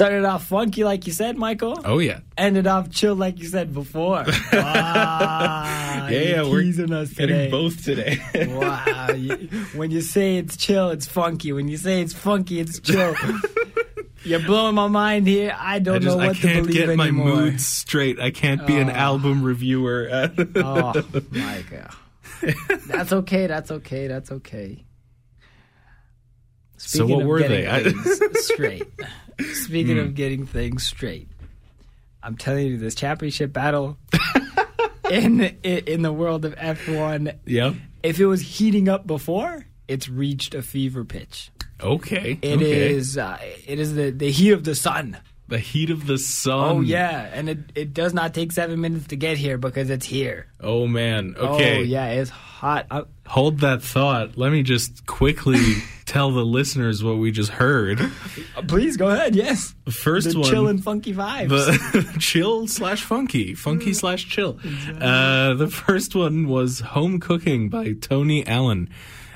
Started 0.00 0.24
off 0.24 0.46
funky, 0.46 0.82
like 0.82 1.06
you 1.06 1.12
said, 1.12 1.36
Michael. 1.36 1.78
Oh 1.84 1.98
yeah. 1.98 2.20
Ended 2.38 2.66
off 2.66 2.88
chill, 2.90 3.14
like 3.14 3.38
you 3.38 3.44
said 3.44 3.74
before. 3.74 4.24
Ah, 4.52 6.08
Yeah, 6.08 6.20
yeah, 6.20 6.42
we're 6.42 6.62
teasing 6.62 6.90
us 6.90 7.12
getting 7.12 7.36
today. 7.36 7.50
both 7.50 7.84
today. 7.84 8.18
Wow. 8.48 9.10
You- 9.10 9.48
when 9.74 9.90
you 9.90 10.00
say 10.00 10.36
it's 10.38 10.56
chill, 10.56 10.88
it's 10.88 11.06
funky. 11.06 11.52
When 11.52 11.68
you 11.68 11.76
say 11.76 12.00
it's 12.00 12.14
funky, 12.14 12.60
it's 12.60 12.80
chill. 12.80 13.14
You're 14.24 14.40
blowing 14.40 14.74
my 14.74 14.88
mind 14.88 15.26
here. 15.26 15.54
I 15.58 15.78
don't 15.80 15.96
I 15.96 15.98
just 15.98 16.16
know 16.16 16.22
I 16.22 16.26
what 16.28 16.36
to 16.36 16.42
can't 16.42 16.70
get 16.70 16.96
my 16.96 17.08
anymore. 17.08 17.26
mood 17.36 17.60
straight. 17.60 18.18
I 18.18 18.30
can't 18.30 18.66
be 18.66 18.78
an 18.78 18.88
Oh. 18.88 18.94
album 18.94 19.42
reviewer. 19.42 20.08
Oh 20.56 21.02
my 21.30 21.62
god. 21.70 22.54
That's 22.86 23.12
okay. 23.12 23.46
That's 23.46 23.70
okay. 23.70 24.06
That's 24.06 24.30
okay. 24.32 24.84
So 26.82 27.06
what 27.06 27.22
of 27.22 27.26
were 27.28 27.40
they? 27.42 27.66
I- 27.66 27.92
straight. 28.34 28.86
Speaking 29.52 29.96
Hmm. 29.96 30.02
of 30.02 30.14
getting 30.14 30.46
things 30.46 30.86
straight, 30.86 31.28
I'm 32.22 32.36
telling 32.36 32.66
you, 32.66 32.78
this 32.78 32.94
championship 32.94 33.52
battle 33.52 33.98
in 35.10 35.40
in 35.62 36.02
the 36.02 36.12
world 36.12 36.44
of 36.44 36.54
F1, 36.56 37.38
yep. 37.46 37.74
if 38.02 38.20
it 38.20 38.26
was 38.26 38.40
heating 38.40 38.88
up 38.88 39.06
before, 39.06 39.66
it's 39.88 40.08
reached 40.08 40.54
a 40.54 40.62
fever 40.62 41.04
pitch. 41.04 41.50
Okay. 41.80 42.38
It 42.42 42.60
is. 42.62 43.16
okay. 43.16 43.54
Uh, 43.56 43.62
it 43.66 43.78
is 43.78 43.94
the 43.94 44.10
the 44.10 44.30
heat 44.30 44.50
of 44.52 44.64
the 44.64 44.74
sun. 44.74 45.16
The 45.50 45.58
heat 45.58 45.90
of 45.90 46.06
the 46.06 46.16
sun. 46.16 46.76
Oh 46.76 46.80
yeah, 46.80 47.28
and 47.32 47.48
it 47.50 47.58
it 47.74 47.92
does 47.92 48.14
not 48.14 48.32
take 48.32 48.52
seven 48.52 48.80
minutes 48.80 49.08
to 49.08 49.16
get 49.16 49.36
here 49.36 49.58
because 49.58 49.90
it's 49.90 50.06
here. 50.06 50.46
Oh 50.60 50.86
man. 50.86 51.34
Okay. 51.36 51.78
Oh 51.78 51.82
yeah, 51.82 52.06
it's 52.06 52.30
hot. 52.30 52.86
Uh, 52.90 53.02
Hold 53.26 53.60
that 53.60 53.82
thought. 53.82 54.36
Let 54.38 54.50
me 54.50 54.62
just 54.62 55.06
quickly 55.06 55.58
tell 56.06 56.30
the 56.32 56.44
listeners 56.44 57.02
what 57.04 57.18
we 57.18 57.30
just 57.30 57.50
heard. 57.50 58.00
please 58.66 58.96
go 58.96 59.08
ahead. 59.08 59.36
Yes. 59.36 59.74
The 59.84 59.92
first 59.92 60.32
the 60.32 60.40
one. 60.40 60.50
chill 60.50 60.66
and 60.68 60.82
funky 60.82 61.12
vibes. 61.14 61.48
the 61.92 62.16
chill 62.20 62.66
slash 62.66 63.02
funky, 63.04 63.54
funky 63.54 63.92
slash 63.92 64.28
chill. 64.28 64.58
Uh, 65.00 65.54
the 65.54 65.68
first 65.68 66.14
one 66.14 66.48
was 66.48 66.80
"Home 66.80 67.20
Cooking" 67.20 67.68
by 67.68 67.92
Tony 68.00 68.46
Allen, 68.46 68.88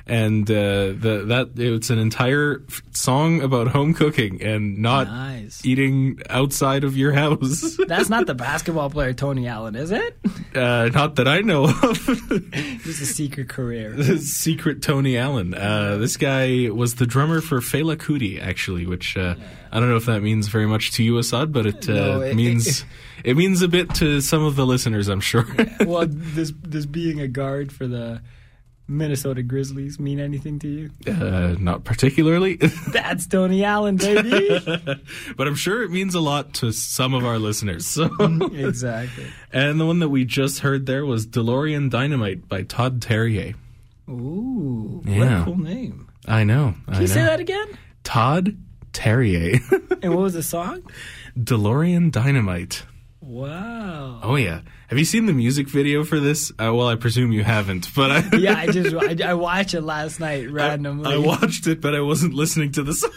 and 0.06 0.50
uh, 0.50 0.54
the 0.92 1.24
that 1.28 1.50
it's 1.56 1.88
an 1.88 1.98
entire 1.98 2.62
f- 2.68 2.82
song 2.92 3.40
about 3.40 3.68
home 3.68 3.94
cooking 3.94 4.42
and 4.42 4.76
not 4.78 5.06
Nice. 5.06 5.64
eating 5.64 6.20
outside 6.28 6.84
of 6.84 6.94
your 6.96 7.12
house. 7.12 7.78
That's 7.88 8.10
not 8.10 8.26
the 8.26 8.34
basketball 8.34 8.90
player 8.90 9.14
Tony 9.14 9.48
Allen, 9.48 9.74
is 9.76 9.90
it? 9.90 10.18
uh, 10.54 10.90
not 10.92 11.14
that 11.16 11.26
I 11.26 11.40
know 11.40 11.64
of. 11.64 11.80
Just 12.84 13.00
a 13.02 13.06
secret 13.06 13.48
career. 13.48 13.96
Secret 14.18 14.82
Tony 14.82 15.16
Allen. 15.16 15.54
Uh, 15.54 15.96
this 15.96 16.16
guy 16.18 16.68
was 16.70 16.96
the 16.96 17.06
drummer 17.06 17.40
for 17.40 17.60
Fela 17.60 17.96
Kuti, 17.96 18.40
actually, 18.42 18.86
which 18.86 19.16
uh, 19.16 19.34
I 19.72 19.80
don't 19.80 19.88
know 19.88 19.96
if 19.96 20.04
that 20.06 20.20
means 20.22 20.48
very 20.48 20.66
much 20.66 20.92
to 20.92 21.02
you, 21.02 21.16
Assad, 21.18 21.50
but 21.52 21.64
it, 21.66 21.88
uh, 21.88 21.92
No, 21.94 22.20
it- 22.20 22.34
means 22.36 22.84
it 23.24 23.38
means 23.38 23.62
a 23.62 23.68
bit 23.68 23.94
to 23.94 24.20
some 24.20 24.44
of 24.44 24.54
the 24.56 24.66
listeners, 24.66 25.08
I'm 25.08 25.20
sure. 25.20 25.46
well, 25.80 26.04
this 26.06 26.52
this 26.62 26.84
being 26.84 27.20
a 27.20 27.28
guard 27.28 27.72
for 27.72 27.86
the 27.86 28.20
Minnesota 28.86 29.42
Grizzlies 29.42 29.98
mean 29.98 30.20
anything 30.20 30.58
to 30.58 30.68
you? 30.68 30.90
uh, 31.06 31.56
not 31.58 31.84
particularly, 31.84 32.56
That's 32.88 33.26
Tony 33.26 33.64
Allen, 33.64 33.96
baby. 33.96 34.60
but 35.36 35.46
I'm 35.46 35.54
sure 35.54 35.82
it 35.82 35.90
means 35.90 36.14
a 36.14 36.20
lot 36.20 36.52
to 36.54 36.70
some 36.72 37.14
of 37.14 37.24
our 37.24 37.38
listeners. 37.38 37.86
So. 37.94 38.10
exactly. 38.52 39.26
And 39.52 39.78
the 39.80 39.86
one 39.86 40.00
that 40.00 40.08
we 40.08 40.24
just 40.24 40.60
heard 40.60 40.86
there 40.86 41.06
was 41.06 41.26
DeLorean 41.26 41.90
Dynamite 41.90 42.48
by 42.48 42.62
Todd 42.64 43.00
Terje. 43.00 43.54
Ooh, 44.08 45.00
what 45.04 45.28
a 45.28 45.42
cool 45.44 45.58
name. 45.58 46.08
I 46.26 46.44
know. 46.44 46.74
Can 46.90 47.00
you 47.02 47.06
say 47.06 47.22
that 47.22 47.40
again? 47.40 47.78
Todd 48.02 48.56
Terje. 48.92 49.60
And 50.02 50.14
what 50.14 50.22
was 50.22 50.34
the 50.34 50.42
song? 50.42 50.82
DeLorean 51.38 52.10
Dynamite. 52.10 52.84
Wow. 53.26 54.20
Oh 54.22 54.36
yeah. 54.36 54.60
Have 54.88 54.98
you 54.98 55.04
seen 55.04 55.26
the 55.26 55.32
music 55.32 55.68
video 55.68 56.04
for 56.04 56.20
this? 56.20 56.50
Uh, 56.52 56.72
well, 56.74 56.88
I 56.88 56.96
presume 56.96 57.32
you 57.32 57.42
haven't, 57.42 57.92
but 57.94 58.10
I 58.10 58.22
Yeah, 58.36 58.56
I 58.58 58.66
just 58.66 58.94
I, 59.22 59.30
I 59.30 59.34
watched 59.34 59.74
it 59.74 59.80
last 59.80 60.20
night 60.20 60.50
randomly. 60.50 61.12
I 61.12 61.16
watched 61.16 61.66
it, 61.66 61.80
but 61.80 61.94
I 61.94 62.00
wasn't 62.00 62.34
listening 62.34 62.72
to 62.72 62.82
the 62.82 62.92
song. 62.92 63.10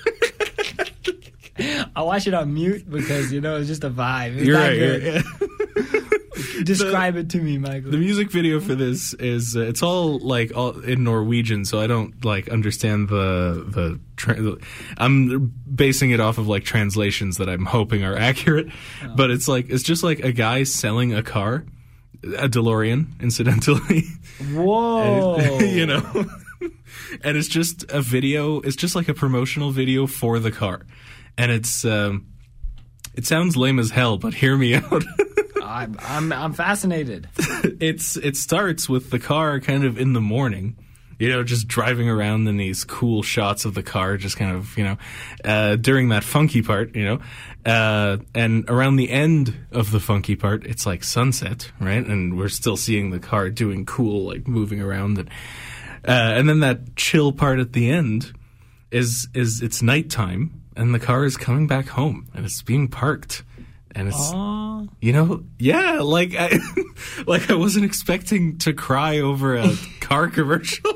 I 1.95 2.03
watched 2.03 2.27
it 2.27 2.33
on 2.33 2.53
mute 2.53 2.89
because 2.89 3.33
you 3.33 3.41
know 3.41 3.57
it's 3.57 3.67
just 3.67 3.83
a 3.83 3.89
vibe. 3.89 4.35
It's 4.37 4.45
You're 4.45 4.57
right. 4.59 4.77
good. 4.77 5.03
you're- 5.03 6.63
Describe 6.63 7.15
it 7.15 7.29
to 7.31 7.39
me, 7.41 7.57
Michael. 7.57 7.91
The 7.91 7.97
music 7.97 8.31
video 8.31 8.59
for 8.59 8.75
this 8.75 9.13
is 9.15 9.55
uh, 9.55 9.61
it's 9.61 9.81
all 9.83 10.19
like 10.19 10.51
all 10.55 10.79
in 10.79 11.03
Norwegian, 11.03 11.65
so 11.65 11.79
I 11.79 11.87
don't 11.87 12.23
like 12.25 12.47
understand 12.49 13.09
the 13.09 13.65
the. 13.67 13.99
I'm 14.97 15.53
basing 15.73 16.11
it 16.11 16.19
off 16.19 16.37
of 16.37 16.47
like 16.47 16.63
translations 16.63 17.37
that 17.37 17.49
I'm 17.49 17.65
hoping 17.65 18.03
are 18.03 18.15
accurate, 18.15 18.67
but 19.15 19.31
it's 19.31 19.47
like 19.47 19.69
it's 19.69 19.83
just 19.83 20.03
like 20.03 20.19
a 20.19 20.31
guy 20.31 20.63
selling 20.63 21.13
a 21.13 21.23
car, 21.23 21.65
a 22.23 22.49
DeLorean, 22.49 23.21
incidentally. 23.21 24.03
Whoa. 24.53 25.59
you 25.59 25.85
know. 25.85 26.25
and 27.23 27.37
it's 27.37 27.47
just 27.47 27.85
a 27.91 28.01
video. 28.01 28.59
It's 28.61 28.75
just 28.75 28.95
like 28.95 29.07
a 29.07 29.13
promotional 29.13 29.71
video 29.71 30.07
for 30.07 30.39
the 30.39 30.51
car, 30.51 30.85
and 31.37 31.51
it's 31.51 31.85
um, 31.85 32.27
it 33.13 33.25
sounds 33.25 33.57
lame 33.57 33.79
as 33.79 33.91
hell, 33.91 34.17
but 34.17 34.33
hear 34.33 34.57
me 34.57 34.75
out. 34.75 35.03
I'm, 35.63 35.97
I'm 35.99 36.33
I'm 36.33 36.53
fascinated. 36.53 37.27
it's 37.79 38.15
it 38.17 38.37
starts 38.37 38.87
with 38.87 39.09
the 39.09 39.19
car 39.19 39.59
kind 39.59 39.83
of 39.83 39.99
in 39.99 40.13
the 40.13 40.21
morning. 40.21 40.77
You 41.19 41.29
know, 41.29 41.43
just 41.43 41.67
driving 41.67 42.09
around 42.09 42.47
in 42.47 42.57
these 42.57 42.83
cool 42.83 43.23
shots 43.23 43.65
of 43.65 43.73
the 43.73 43.83
car, 43.83 44.17
just 44.17 44.37
kind 44.37 44.55
of, 44.55 44.77
you 44.77 44.83
know, 44.83 44.97
uh, 45.43 45.75
during 45.75 46.09
that 46.09 46.23
funky 46.23 46.61
part, 46.61 46.95
you 46.95 47.05
know, 47.05 47.19
uh, 47.65 48.17
and 48.35 48.69
around 48.69 48.97
the 48.97 49.09
end 49.09 49.55
of 49.71 49.91
the 49.91 49.99
funky 49.99 50.35
part, 50.35 50.65
it's 50.65 50.85
like 50.85 51.03
sunset, 51.03 51.71
right? 51.79 52.05
And 52.05 52.37
we're 52.37 52.49
still 52.49 52.77
seeing 52.77 53.09
the 53.09 53.19
car 53.19 53.49
doing 53.49 53.85
cool, 53.85 54.27
like 54.27 54.47
moving 54.47 54.79
around, 54.79 55.17
and 55.17 55.29
uh, 56.07 56.35
and 56.37 56.47
then 56.47 56.59
that 56.61 56.95
chill 56.95 57.31
part 57.31 57.59
at 57.59 57.73
the 57.73 57.89
end 57.89 58.33
is 58.91 59.27
is 59.33 59.61
it's 59.61 59.81
nighttime, 59.81 60.61
and 60.75 60.93
the 60.93 60.99
car 60.99 61.25
is 61.25 61.35
coming 61.35 61.67
back 61.67 61.87
home, 61.89 62.27
and 62.33 62.45
it's 62.45 62.61
being 62.61 62.87
parked, 62.87 63.43
and 63.97 64.07
it's 64.07 64.31
Oh, 64.33 64.87
you 65.01 65.11
know, 65.11 65.43
yeah, 65.57 65.99
like 66.01 66.35
I, 66.37 66.59
like 67.27 67.49
I 67.49 67.55
wasn't 67.55 67.85
expecting 67.85 68.57
to 68.59 68.73
cry 68.73 69.19
over 69.19 69.55
a 69.55 69.75
car 69.99 70.27
commercial, 70.37 70.91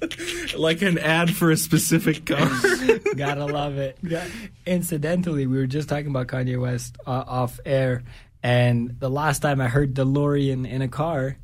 like 0.56 0.82
an 0.82 0.98
ad 0.98 1.34
for 1.34 1.50
a 1.50 1.56
specific 1.56 2.26
car. 2.26 2.48
gotta 3.16 3.44
love 3.44 3.78
it. 3.78 3.98
Yeah. 4.02 4.26
Incidentally, 4.66 5.46
we 5.46 5.58
were 5.58 5.66
just 5.66 5.88
talking 5.88 6.08
about 6.08 6.28
Kanye 6.28 6.60
West 6.60 6.96
uh, 7.06 7.24
off 7.26 7.58
air, 7.66 8.04
and 8.42 8.96
the 9.00 9.10
last 9.10 9.40
time 9.40 9.60
I 9.60 9.68
heard 9.68 9.94
DeLorean 9.94 10.68
in 10.68 10.80
a 10.80 10.88
car, 10.88 11.36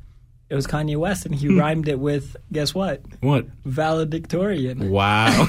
it 0.49 0.55
was 0.55 0.65
Kanye 0.65 0.97
West, 0.97 1.25
and 1.25 1.35
he 1.35 1.47
rhymed 1.59 1.87
it 1.89 1.99
with 1.99 2.35
guess 2.51 2.73
what? 2.73 3.01
what? 3.19 3.47
Valedictorian. 3.65 4.89
Wow. 4.89 5.47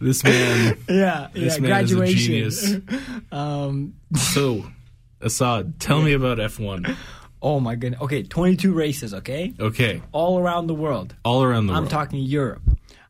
This 0.00 0.22
man. 0.24 0.76
Yeah, 0.88 1.28
This 1.32 1.56
yeah. 1.56 1.60
man 1.62 1.84
is 1.84 1.92
a 1.92 1.94
graduation. 1.96 2.18
genius. 2.18 2.76
um. 3.32 3.94
So, 4.14 4.64
Assad, 5.20 5.78
tell 5.80 6.02
me 6.02 6.12
about 6.12 6.38
F1. 6.38 6.96
Oh 7.42 7.60
my 7.60 7.74
goodness. 7.74 8.00
Okay, 8.02 8.22
22 8.22 8.72
races. 8.72 9.12
Okay, 9.14 9.52
Okay, 9.60 10.00
all 10.12 10.38
around 10.38 10.66
the 10.66 10.74
world. 10.74 11.14
all 11.24 11.42
around 11.42 11.66
the 11.66 11.72
world. 11.74 11.84
I'm 11.84 11.90
talking 11.90 12.20
Europe. 12.22 12.62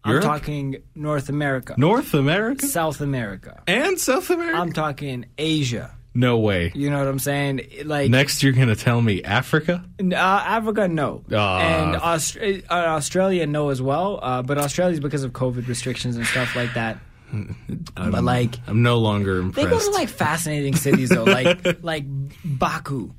Europe? 0.06 0.22
I'm 0.24 0.28
talking 0.30 0.76
North 0.94 1.28
America, 1.28 1.74
North 1.78 2.12
America 2.14 2.66
South 2.66 3.00
America. 3.00 3.62
and 3.66 3.98
South 3.98 4.28
America. 4.30 4.58
I'm 4.58 4.72
talking 4.72 5.24
Asia. 5.38 5.93
No 6.14 6.38
way. 6.38 6.70
You 6.74 6.90
know 6.90 6.98
what 6.98 7.08
I'm 7.08 7.18
saying? 7.18 7.60
Like 7.84 8.10
Next, 8.10 8.42
you're 8.42 8.52
gonna 8.52 8.76
tell 8.76 9.00
me 9.02 9.22
Africa? 9.24 9.84
Uh, 10.00 10.14
Africa, 10.14 10.86
no, 10.88 11.24
Ah. 11.32 11.58
and 11.60 11.96
Aust- 11.96 12.36
uh, 12.38 12.72
Australia, 12.72 13.46
no 13.46 13.70
as 13.70 13.82
well. 13.82 14.20
Uh, 14.22 14.42
but 14.42 14.56
Australia's 14.58 15.00
because 15.00 15.24
of 15.24 15.32
COVID 15.32 15.66
restrictions 15.68 16.16
and 16.16 16.24
stuff 16.26 16.54
like 16.56 16.72
that. 16.74 16.98
but 17.96 18.22
like 18.22 18.54
I'm 18.68 18.82
no 18.82 18.98
longer 18.98 19.38
impressed. 19.38 19.68
they 19.68 19.70
go 19.70 19.80
to 19.80 19.90
like 19.90 20.08
fascinating 20.08 20.76
cities 20.76 21.08
though, 21.08 21.24
like 21.24 21.82
like 21.82 22.04
Baku. 22.44 23.10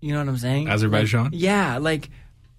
You 0.00 0.12
know 0.12 0.18
what 0.18 0.28
I'm 0.28 0.38
saying? 0.38 0.68
Azerbaijan? 0.68 1.24
Like, 1.24 1.32
yeah, 1.34 1.78
like 1.78 2.08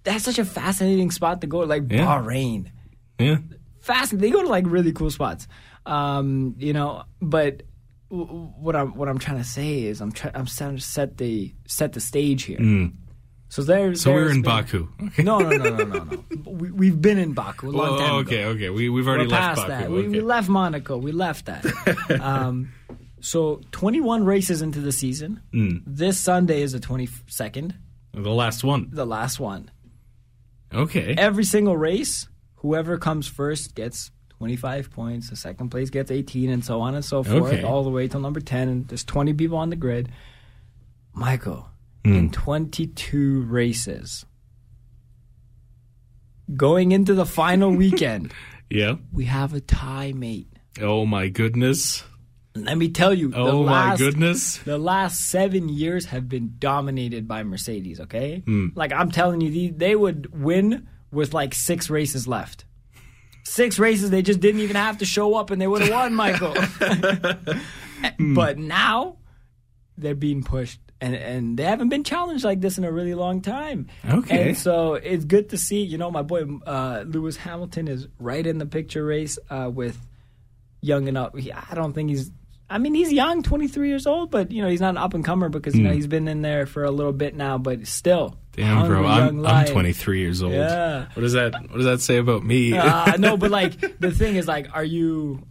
that's 0.04 0.24
such 0.24 0.38
a 0.38 0.44
fascinating 0.44 1.10
spot 1.10 1.40
to 1.40 1.46
go. 1.46 1.60
Like 1.60 1.84
Yeah. 1.90 2.06
Bahrain, 2.06 2.70
yeah. 3.18 3.38
fascinating. 3.80 4.18
They 4.20 4.30
go 4.30 4.42
to 4.42 4.48
like 4.48 4.64
really 4.68 4.92
cool 4.92 5.10
spots. 5.10 5.48
Um, 5.84 6.54
you 6.58 6.72
know, 6.72 7.04
but 7.20 7.62
what 8.14 8.76
I'm 8.76 8.94
what 8.96 9.08
I'm 9.08 9.18
trying 9.18 9.38
to 9.38 9.44
say 9.44 9.82
is 9.84 10.00
I'm 10.00 10.12
trying 10.12 10.34
I'm 10.36 10.46
trying 10.46 10.76
to 10.76 10.82
set 10.82 11.16
the 11.18 11.54
set 11.66 11.92
the 11.92 12.00
stage 12.00 12.44
here. 12.44 12.90
So 13.48 13.62
there's 13.62 14.00
Mm. 14.00 14.02
So 14.02 14.12
we're 14.12 14.30
in 14.30 14.42
been- 14.42 14.42
Baku. 14.42 14.88
Okay. 15.06 15.22
No, 15.30 15.38
no, 15.38 15.50
no, 15.50 15.70
no, 15.76 15.84
no, 15.84 16.04
no. 16.04 16.24
We, 16.50 16.70
we've 16.70 17.00
been 17.00 17.18
in 17.18 17.32
Baku 17.34 17.70
a 17.70 17.72
long 17.72 17.94
Oh, 17.94 17.98
time 17.98 18.14
okay, 18.26 18.42
ago. 18.42 18.48
okay. 18.50 18.64
okay. 18.66 18.70
We 18.70 18.88
we've 18.88 19.06
already 19.06 19.24
We're 19.26 19.30
left 19.38 19.42
past 19.42 19.68
Baku. 19.68 19.70
that. 19.70 19.90
We, 19.90 19.98
okay. 20.00 20.08
we 20.08 20.20
left 20.20 20.48
Monaco. 20.48 20.96
We 20.98 21.12
left 21.12 21.46
that. 21.46 22.20
um, 22.20 22.72
so 23.20 23.60
21 23.72 24.24
races 24.24 24.60
into 24.62 24.80
the 24.80 24.92
season. 24.92 25.40
Hmm. 25.52 25.78
This 25.86 26.18
Sunday 26.20 26.62
is 26.62 26.72
the 26.72 26.80
22nd, 26.80 27.72
the 28.12 28.30
last 28.30 28.64
one. 28.64 28.88
the 28.92 29.06
last 29.06 29.38
one. 29.40 29.70
Okay. 30.72 31.14
Every 31.16 31.44
single 31.44 31.76
race, 31.76 32.26
whoever 32.56 32.98
comes 32.98 33.28
first 33.28 33.74
gets 33.74 34.10
25 34.38 34.90
points. 34.90 35.30
The 35.30 35.36
second 35.36 35.70
place 35.70 35.90
gets 35.90 36.10
18, 36.10 36.50
and 36.50 36.64
so 36.64 36.80
on 36.80 36.94
and 36.94 37.04
so 37.04 37.22
forth, 37.22 37.52
Okay. 37.52 37.62
all 37.62 37.82
the 37.84 37.90
way 37.90 38.08
till 38.08 38.20
number 38.20 38.40
10. 38.40 38.68
And 38.68 38.88
there's 38.88 39.04
20 39.04 39.32
people 39.34 39.56
on 39.58 39.70
the 39.70 39.76
grid. 39.76 40.08
Michael, 41.12 41.68
Hmm. 42.04 42.12
in 42.14 42.30
22 42.30 43.42
races, 43.42 44.26
going 46.56 46.92
into 46.92 47.14
the 47.14 47.26
final 47.26 47.70
weekend, 47.76 48.32
Yeah. 48.70 48.96
we 49.12 49.24
have 49.26 49.54
a 49.54 49.60
tie, 49.60 50.12
mate. 50.12 50.48
Oh 50.80 51.06
my 51.06 51.28
goodness. 51.28 52.04
Let 52.56 52.78
me 52.78 52.88
tell 52.88 53.12
you, 53.14 53.32
Oh 53.34 53.64
my 53.64 53.96
goodness. 53.96 54.58
the 54.58 54.78
last 54.78 55.20
seven 55.28 55.68
years 55.68 56.06
have 56.06 56.28
been 56.28 56.54
dominated 56.58 57.26
by 57.26 57.42
Mercedes. 57.42 58.00
Okay, 58.00 58.42
Hmm. 58.46 58.68
like 58.74 58.92
I'm 58.92 59.10
telling 59.10 59.40
you, 59.40 59.50
they, 59.50 59.68
they 59.70 59.96
would 59.96 60.40
win 60.40 60.86
with 61.10 61.32
like 61.34 61.54
six 61.54 61.88
races 61.90 62.28
left. 62.28 62.64
Six 63.46 63.78
races, 63.78 64.10
they 64.10 64.22
just 64.22 64.40
didn't 64.40 64.62
even 64.62 64.76
have 64.76 64.98
to 64.98 65.04
show 65.04 65.34
up, 65.34 65.50
and 65.50 65.60
they 65.60 65.66
would 65.66 65.82
have 65.82 65.90
won, 65.90 66.14
Michael. 66.24 66.54
Hmm. 68.18 68.34
but 68.34 68.58
now 68.58 69.16
they're 69.96 70.14
being 70.14 70.42
pushed, 70.42 70.80
and 71.00 71.14
and 71.14 71.56
they 71.58 71.64
haven't 71.64 71.88
been 71.88 72.04
challenged 72.04 72.44
like 72.44 72.60
this 72.60 72.78
in 72.78 72.84
a 72.84 72.92
really 72.92 73.14
long 73.14 73.40
time. 73.40 73.88
Okay. 74.08 74.48
and 74.48 74.58
so 74.58 74.94
it's 74.94 75.24
good 75.24 75.50
to 75.50 75.58
see. 75.58 75.82
You 75.82 75.98
know, 75.98 76.10
my 76.10 76.22
boy 76.22 76.44
uh, 76.66 77.04
Lewis 77.06 77.36
Hamilton 77.36 77.88
is 77.88 78.08
right 78.18 78.46
in 78.46 78.58
the 78.58 78.66
picture 78.66 79.04
race 79.04 79.38
uh, 79.50 79.70
with 79.72 79.98
young 80.80 81.06
enough. 81.08 81.36
He, 81.36 81.52
I 81.52 81.74
don't 81.74 81.92
think 81.92 82.10
he's. 82.10 82.30
I 82.68 82.78
mean, 82.78 82.94
he's 82.94 83.12
young, 83.12 83.42
23 83.42 83.88
years 83.88 84.06
old, 84.06 84.30
but 84.30 84.50
you 84.50 84.62
know 84.62 84.68
he's 84.68 84.80
not 84.80 84.90
an 84.90 84.98
up 84.98 85.12
and 85.14 85.24
comer 85.24 85.48
because 85.50 85.74
you 85.76 85.82
know 85.82 85.92
he's 85.92 86.06
been 86.06 86.28
in 86.28 86.40
there 86.42 86.66
for 86.66 86.84
a 86.84 86.90
little 86.90 87.12
bit 87.12 87.34
now. 87.34 87.58
But 87.58 87.86
still, 87.86 88.30
Hmm. 88.30 88.43
Damn, 88.56 88.86
bro. 88.86 89.04
I'm, 89.06 89.44
I'm 89.46 89.66
23 89.66 90.20
years 90.20 90.42
old. 90.42 90.52
Yeah. 90.54 91.06
What 91.14 91.22
does 91.22 91.32
that 91.32 91.52
What 91.52 91.74
does 91.76 91.84
that 91.86 92.00
say 92.00 92.18
about 92.18 92.44
me? 92.44 92.76
uh, 92.76 93.16
no, 93.18 93.36
but 93.36 93.50
like 93.50 93.98
the 94.00 94.10
thing 94.12 94.36
is, 94.36 94.46
like, 94.46 94.68
are 94.74 94.84
you 94.84 95.46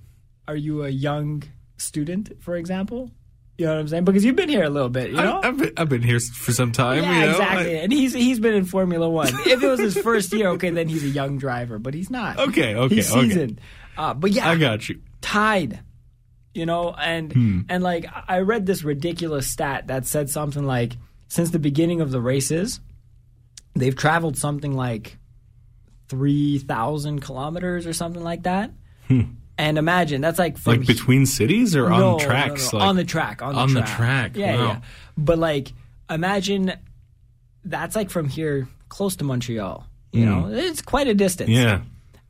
are 0.47 0.55
you 0.55 0.83
a 0.83 0.89
young 0.89 1.43
student, 1.77 2.31
for 2.41 2.55
example? 2.55 3.11
You 3.57 3.65
know 3.67 3.73
what 3.73 3.81
I'm 3.81 3.87
saying? 3.87 4.03
Because 4.05 4.25
you've 4.25 4.35
been 4.35 4.49
here 4.49 4.63
a 4.63 4.69
little 4.69 4.89
bit, 4.89 5.11
you 5.11 5.15
know. 5.17 5.39
I, 5.43 5.45
have 5.45 5.57
been, 5.57 5.73
I've 5.77 5.87
been 5.89 6.01
here 6.01 6.19
for 6.19 6.51
some 6.51 6.71
time. 6.71 7.03
yeah, 7.03 7.13
you 7.19 7.25
know? 7.25 7.31
exactly. 7.33 7.77
I- 7.77 7.81
and 7.83 7.91
he's 7.93 8.11
he's 8.13 8.39
been 8.39 8.55
in 8.55 8.65
Formula 8.65 9.07
One. 9.09 9.27
if 9.45 9.61
it 9.61 9.67
was 9.67 9.79
his 9.79 9.95
first 9.97 10.33
year, 10.33 10.47
okay, 10.49 10.69
then 10.71 10.87
he's 10.87 11.03
a 11.03 11.09
young 11.09 11.37
driver, 11.37 11.77
but 11.79 11.93
he's 11.93 12.09
not. 12.09 12.39
Okay, 12.39 12.73
okay, 12.75 12.95
he's 12.95 13.11
okay. 13.11 13.27
seasoned. 13.29 13.61
Uh, 13.95 14.13
but 14.15 14.31
yeah, 14.31 14.49
I 14.49 14.55
got 14.55 14.89
you. 14.89 15.01
tied. 15.21 15.81
You 16.55 16.65
know, 16.67 16.93
and 16.93 17.31
Hmm. 17.33 17.61
and 17.69 17.83
like 17.83 18.05
I 18.27 18.39
read 18.39 18.65
this 18.65 18.83
ridiculous 18.83 19.47
stat 19.47 19.87
that 19.87 20.05
said 20.05 20.29
something 20.29 20.63
like 20.65 20.93
since 21.27 21.49
the 21.51 21.59
beginning 21.59 21.99
of 22.01 22.11
the 22.11 22.21
races, 22.21 22.79
they've 23.75 23.95
traveled 23.95 24.37
something 24.37 24.73
like 24.75 25.17
three 26.09 26.59
thousand 26.59 27.21
kilometers 27.21 27.87
or 27.87 27.93
something 27.93 28.23
like 28.23 28.43
that. 28.43 28.71
And 29.57 29.77
imagine 29.77 30.21
that's 30.21 30.39
like 30.39 30.57
from 30.57 30.73
Hmm. 30.75 30.79
Like 30.79 30.87
between 30.87 31.25
cities 31.25 31.75
or 31.75 31.89
no, 31.89 32.13
on 32.13 32.19
tracks? 32.19 32.71
no, 32.73 32.79
no, 32.79 32.83
Like, 32.85 32.89
on 32.89 32.95
the 32.95 33.03
track, 33.03 33.41
on 33.41 33.53
the 33.53 33.59
on 33.61 33.73
the 33.73 33.81
track, 33.81 33.97
track, 33.97 34.37
Yeah, 34.37 34.55
wow. 34.55 34.67
yeah. 34.67 34.81
But 35.17 35.37
like, 35.37 35.73
imagine 36.09 36.73
that's 37.63 37.95
like 37.95 38.09
from 38.09 38.27
here 38.29 38.67
close 38.89 39.15
to 39.17 39.23
Montreal. 39.23 39.85
You 40.11 40.25
know, 40.27 40.49
it's 40.51 40.81
quite 40.81 41.07
a 41.07 41.13
distance. 41.15 41.49
Hmm. 41.49 41.55
Yeah. 41.55 41.81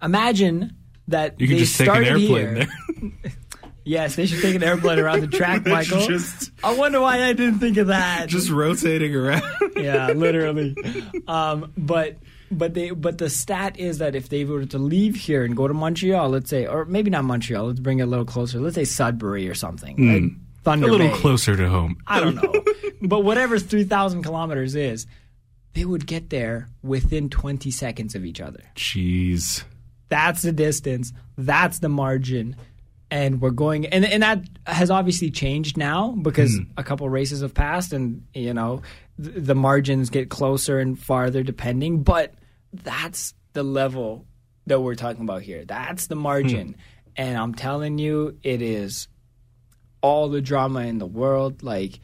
Imagine 0.02 0.76
that 1.10 1.40
You 1.40 1.48
they 1.48 1.58
just 1.58 1.78
take 1.78 1.88
an 1.90 2.04
airplane 2.04 2.20
here. 2.28 2.54
there. 2.56 3.12
Yes, 3.86 4.16
they 4.16 4.26
should 4.26 4.42
take 4.42 4.56
an 4.56 4.64
airplane 4.64 4.98
around 5.00 5.22
the 5.22 5.28
track, 5.28 5.66
Michael. 5.66 6.06
Just- 6.08 6.52
I 6.64 6.74
wonder 6.74 7.02
why 7.02 7.22
I 7.24 7.34
didn't 7.34 7.60
think 7.60 7.78
of 7.78 7.88
that. 7.88 8.30
Just 8.30 8.50
rotating 8.50 9.14
around. 9.16 9.44
yeah, 9.76 10.08
literally. 10.12 10.76
Um, 11.28 11.72
but 11.78 12.18
but 12.52 12.74
they 12.74 12.92
but 12.92 13.18
the 13.18 13.30
stat 13.30 13.80
is 13.80 14.00
that 14.00 14.14
if 14.16 14.30
they 14.30 14.44
were 14.46 14.66
to 14.66 14.78
leave 14.78 15.16
here 15.16 15.44
and 15.46 15.56
go 15.56 15.68
to 15.68 15.74
Montreal, 15.74 16.30
let's 16.30 16.50
say, 16.50 16.68
or 16.68 16.86
maybe 16.86 17.10
not 17.10 17.24
Montreal, 17.24 17.68
let's 17.68 17.80
bring 17.80 18.00
it 18.00 18.04
a 18.04 18.06
little 18.06 18.26
closer. 18.26 18.60
Let's 18.60 18.76
say 18.76 18.84
Sudbury 18.84 19.48
or 19.50 19.54
something. 19.56 19.96
Like 19.98 20.32
Thunder 20.64 20.88
a 20.88 20.92
little 20.92 21.08
Bay. 21.08 21.14
closer 21.18 21.56
to 21.56 21.70
home. 21.70 21.98
I 22.08 22.20
don't 22.20 22.36
know. 22.36 22.64
but 23.02 23.22
whatever 23.22 23.58
3,000 23.58 24.22
kilometers 24.24 24.76
is, 24.76 25.08
they 25.74 25.86
would 25.86 26.06
get 26.06 26.30
there 26.30 26.68
within 26.84 27.30
20 27.30 27.72
seconds 27.72 28.16
of 28.16 28.24
each 28.26 28.40
other. 28.42 28.64
Jeez. 28.76 29.64
That's 30.10 30.42
the 30.42 30.52
distance. 30.52 31.12
That's 31.38 31.80
the 31.80 31.90
margin. 31.90 32.56
And 33.14 33.40
we're 33.40 33.52
going, 33.52 33.86
and, 33.86 34.04
and 34.04 34.24
that 34.24 34.44
has 34.66 34.90
obviously 34.90 35.30
changed 35.30 35.78
now 35.78 36.14
because 36.20 36.56
hmm. 36.56 36.64
a 36.78 36.84
couple 36.84 37.08
races 37.10 37.42
have 37.42 37.54
passed, 37.54 37.94
and 37.94 38.26
you 38.34 38.56
know 38.56 38.82
th- 39.22 39.36
the 39.38 39.54
margins 39.54 40.10
get 40.10 40.32
closer 40.32 40.80
and 40.80 40.98
farther 40.98 41.44
depending. 41.44 42.02
But 42.02 42.34
that's 42.74 43.36
the 43.54 43.62
level 43.62 44.26
that 44.66 44.80
we're 44.80 44.96
talking 44.96 45.22
about 45.22 45.44
here. 45.44 45.64
That's 45.64 46.08
the 46.08 46.16
margin, 46.16 46.70
hmm. 46.70 46.74
and 47.16 47.38
I'm 47.38 47.54
telling 47.54 48.00
you, 48.00 48.40
it 48.42 48.64
is 48.64 49.08
all 50.02 50.28
the 50.30 50.42
drama 50.42 50.80
in 50.80 50.98
the 50.98 51.06
world. 51.06 51.62
Like, 51.62 52.00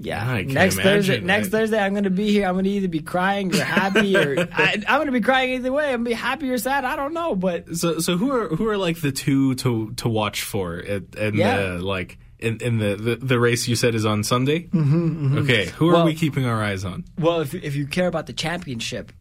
yeah, 0.00 0.40
next 0.46 0.76
Thursday. 0.76 1.12
imagine. 1.14 1.26
Next 1.26 1.48
Thursday, 1.48 1.78
I'm 1.78 1.92
going 1.92 2.04
to 2.04 2.10
be 2.10 2.30
here. 2.32 2.46
I'm 2.46 2.54
going 2.54 2.64
to 2.64 2.70
either 2.70 2.88
be 2.88 3.00
crying 3.00 3.54
or 3.54 3.62
happy, 3.62 4.16
or 4.16 4.38
I, 4.52 4.82
I'm 4.88 4.96
going 4.98 5.06
to 5.06 5.12
be 5.12 5.20
crying 5.20 5.52
either 5.52 5.70
way. 5.72 5.84
I'm 5.92 6.02
going 6.02 6.04
to 6.06 6.10
be 6.10 6.14
happy 6.14 6.50
or 6.50 6.58
sad. 6.58 6.84
I 6.84 6.96
don't 6.96 7.12
know, 7.14 7.34
but 7.36 7.76
So 7.76 7.98
so 8.00 8.16
who 8.16 8.32
are 8.32 8.48
who 8.48 8.66
are 8.68 8.76
like 8.78 9.00
the 9.00 9.12
two 9.12 9.54
to 9.56 9.92
to 9.94 10.08
watch 10.08 10.42
for 10.42 10.78
at 10.78 11.14
and 11.16 11.36
Yeah. 11.36 11.56
the 11.56 11.78
like 11.80 12.18
in, 12.38 12.56
in 12.62 12.78
the, 12.78 12.96
the 12.96 13.16
the 13.16 13.38
race 13.38 13.68
you 13.68 13.76
said 13.76 13.94
is 13.94 14.06
on 14.06 14.24
Sunday? 14.24 14.68
Mm-hmm, 14.68 15.38
Okay, 15.38 15.66
who 15.66 15.90
are 15.90 15.94
Well- 15.94 16.06
we 16.06 16.14
keeping 16.14 16.46
our 16.46 16.62
eyes 16.62 16.84
on? 16.84 17.04
Well, 17.18 17.40
if 17.42 17.52
if 17.54 17.76
you 17.76 17.86
care 17.86 18.06
about 18.08 18.26
the 18.26 18.32
championship, 18.32 19.12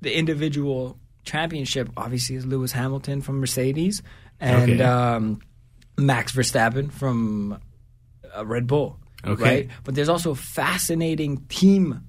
the 0.00 0.16
individual 0.16 0.98
championship 1.24 1.90
obviously 1.96 2.36
is 2.36 2.46
Lewis 2.46 2.70
Hamilton 2.72 3.20
from 3.20 3.40
Mercedes 3.40 4.02
and 4.40 4.70
Okay. 4.80 4.82
um, 4.82 5.40
Max 5.98 6.32
Verstappen 6.32 6.92
from 6.92 7.58
uh, 8.36 8.46
Red 8.46 8.66
Bull. 8.68 8.98
Okay. 9.26 9.42
Right, 9.42 9.68
but 9.84 9.94
there's 9.94 10.08
also 10.08 10.34
fascinating 10.34 11.38
team 11.48 12.02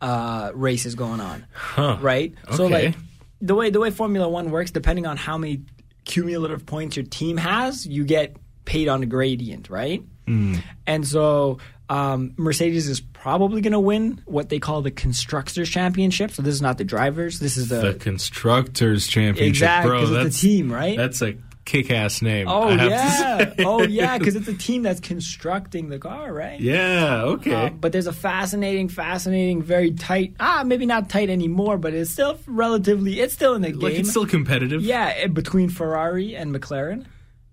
uh, 0.00 0.50
races 0.54 0.94
going 0.94 1.20
on. 1.20 1.46
Huh. 1.52 1.98
Right. 2.00 2.34
So 2.54 2.66
like 2.66 2.94
the 3.40 3.54
way 3.54 3.70
the 3.70 3.80
way 3.80 3.90
Formula 3.90 4.28
One 4.28 4.50
works, 4.50 4.70
depending 4.70 5.06
on 5.06 5.16
how 5.16 5.38
many 5.38 5.62
cumulative 6.04 6.66
points 6.66 6.96
your 6.96 7.06
team 7.06 7.36
has, 7.36 7.86
you 7.86 8.04
get 8.04 8.36
paid 8.64 8.88
on 8.88 9.02
a 9.02 9.06
gradient. 9.06 9.70
Right. 9.70 10.02
Mm. 10.26 10.62
And 10.86 11.06
so 11.06 11.58
um, 11.88 12.34
Mercedes 12.36 12.88
is 12.88 13.00
probably 13.00 13.60
going 13.60 13.72
to 13.72 13.80
win 13.80 14.20
what 14.26 14.48
they 14.48 14.58
call 14.58 14.82
the 14.82 14.90
constructors 14.90 15.70
championship. 15.70 16.32
So 16.32 16.42
this 16.42 16.54
is 16.54 16.62
not 16.62 16.78
the 16.78 16.84
drivers. 16.84 17.38
This 17.38 17.56
is 17.56 17.68
The 17.68 17.92
the, 17.92 17.94
constructors 17.94 19.06
championship, 19.06 19.48
exactly 19.48 19.90
bro. 19.90 20.00
because 20.00 20.14
That's 20.14 20.26
it's 20.26 20.38
a 20.38 20.40
team, 20.40 20.72
right? 20.72 20.96
That's 20.96 21.22
a 21.22 21.36
kick-ass 21.66 22.22
name. 22.22 22.48
oh 22.48 22.68
I 22.68 22.76
have 22.78 22.90
yeah, 22.90 23.54
oh 23.66 23.82
yeah, 23.82 24.16
because 24.16 24.34
it's 24.40 24.48
a 24.48 24.54
team 24.56 24.82
that's 24.82 25.00
constructing 25.00 25.90
the 25.90 25.98
car, 25.98 26.32
right? 26.32 26.58
yeah. 26.58 27.22
Okay. 27.24 27.52
Uh, 27.66 27.68
but 27.70 27.92
there's 27.92 28.06
a 28.06 28.12
fascinating, 28.14 28.88
fascinating, 28.88 29.60
very 29.62 29.90
tight. 29.92 30.34
Ah, 30.40 30.62
maybe 30.64 30.86
not 30.86 31.10
tight 31.10 31.28
anymore, 31.28 31.76
but 31.76 31.92
it's 31.92 32.10
still 32.10 32.38
relatively. 32.46 33.20
It's 33.20 33.34
still 33.34 33.54
in 33.54 33.60
the 33.62 33.72
like 33.74 33.92
game. 33.92 34.00
it's 34.00 34.10
still 34.10 34.26
competitive. 34.26 34.80
yeah, 34.82 35.12
eh, 35.16 35.26
between 35.26 35.68
Ferrari 35.68 36.34
and 36.34 36.54
McLaren, 36.54 37.04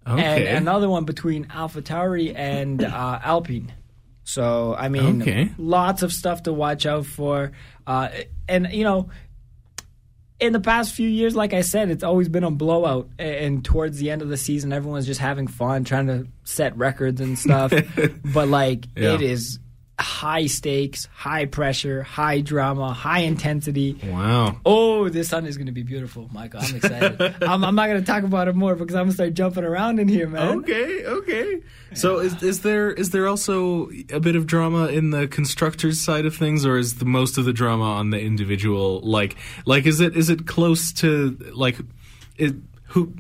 Okay. 0.08 0.48
and 0.48 0.58
another 0.58 0.88
one 0.90 1.04
between 1.06 1.46
AlphaTauri 1.46 2.34
and 2.36 2.84
uh, 2.84 3.20
Alpine. 3.24 3.74
So 4.24 4.74
I 4.78 4.88
mean, 4.90 5.22
Okay. 5.22 5.50
lots 5.58 6.02
of 6.04 6.14
stuff 6.14 6.44
to 6.44 6.54
watch 6.54 6.86
out 6.86 7.06
for, 7.06 7.52
uh, 7.88 8.10
and 8.48 8.70
you 8.72 8.84
know. 8.86 9.10
In 10.40 10.52
the 10.52 10.60
past 10.60 10.94
few 10.94 11.08
years, 11.08 11.36
like 11.36 11.54
I 11.54 11.62
said, 11.62 11.90
it's 11.90 12.04
always 12.04 12.28
been 12.28 12.44
a 12.44 12.52
blowout. 12.52 13.08
And 13.18 13.64
towards 13.64 13.98
the 14.00 14.10
end 14.12 14.22
of 14.22 14.30
the 14.30 14.36
season, 14.38 14.74
everyone's 14.74 15.06
just 15.06 15.20
having 15.22 15.48
fun, 15.48 15.84
trying 15.86 16.08
to 16.08 16.28
set 16.44 16.76
records 16.76 17.22
and 17.22 17.38
stuff. 17.40 17.72
but 18.34 18.48
like, 18.50 18.86
Yeah. 18.98 19.14
it 19.14 19.22
is 19.22 19.60
high 20.00 20.48
stakes, 20.48 21.08
high 21.14 21.46
pressure, 21.46 22.02
high 22.04 22.42
drama, 22.42 22.94
high 22.94 23.20
intensity. 23.20 24.00
wow. 24.04 24.58
Oh, 24.66 25.10
this 25.10 25.30
Sunday 25.30 25.50
is 25.50 25.58
going 25.58 25.68
to 25.68 25.72
be 25.72 25.84
beautiful, 25.84 26.30
Michael. 26.32 26.62
I'm 26.64 26.76
excited. 26.76 27.36
I'm, 27.42 27.64
I'm 27.64 27.76
not 27.76 27.88
going 27.88 28.00
to 28.00 28.06
talk 28.06 28.24
about 28.24 28.48
it 28.48 28.56
more 28.56 28.76
because 28.76 28.96
I'm 28.96 29.04
going 29.04 29.10
to 29.10 29.16
start 29.16 29.34
jumping 29.34 29.64
around 29.64 30.00
in 30.00 30.08
here, 30.08 30.28
man. 30.28 30.60
Okay, 30.60 31.06
okay. 31.06 31.62
So 31.94 32.20
is 32.20 32.42
is 32.42 32.62
there 32.62 32.92
is 32.92 33.12
there 33.12 33.28
also 33.28 33.90
a 34.12 34.20
bit 34.20 34.36
of 34.36 34.48
drama 34.48 34.88
in 34.88 35.12
the 35.12 35.28
constructors 35.28 36.02
side 36.02 36.26
of 36.26 36.36
things, 36.36 36.66
or 36.66 36.78
is 36.78 36.96
the 36.96 37.06
most 37.06 37.38
of 37.38 37.46
the 37.46 37.54
drama 37.54 37.84
on 37.84 38.10
the 38.10 38.20
individual? 38.20 39.00
Like, 39.02 39.36
like 39.66 39.86
is 39.86 40.00
it 40.00 40.18
is 40.18 40.30
it 40.30 40.48
close 40.48 40.92
to 40.94 41.38
like, 41.54 41.78
it, 42.38 42.56
who 42.88 43.14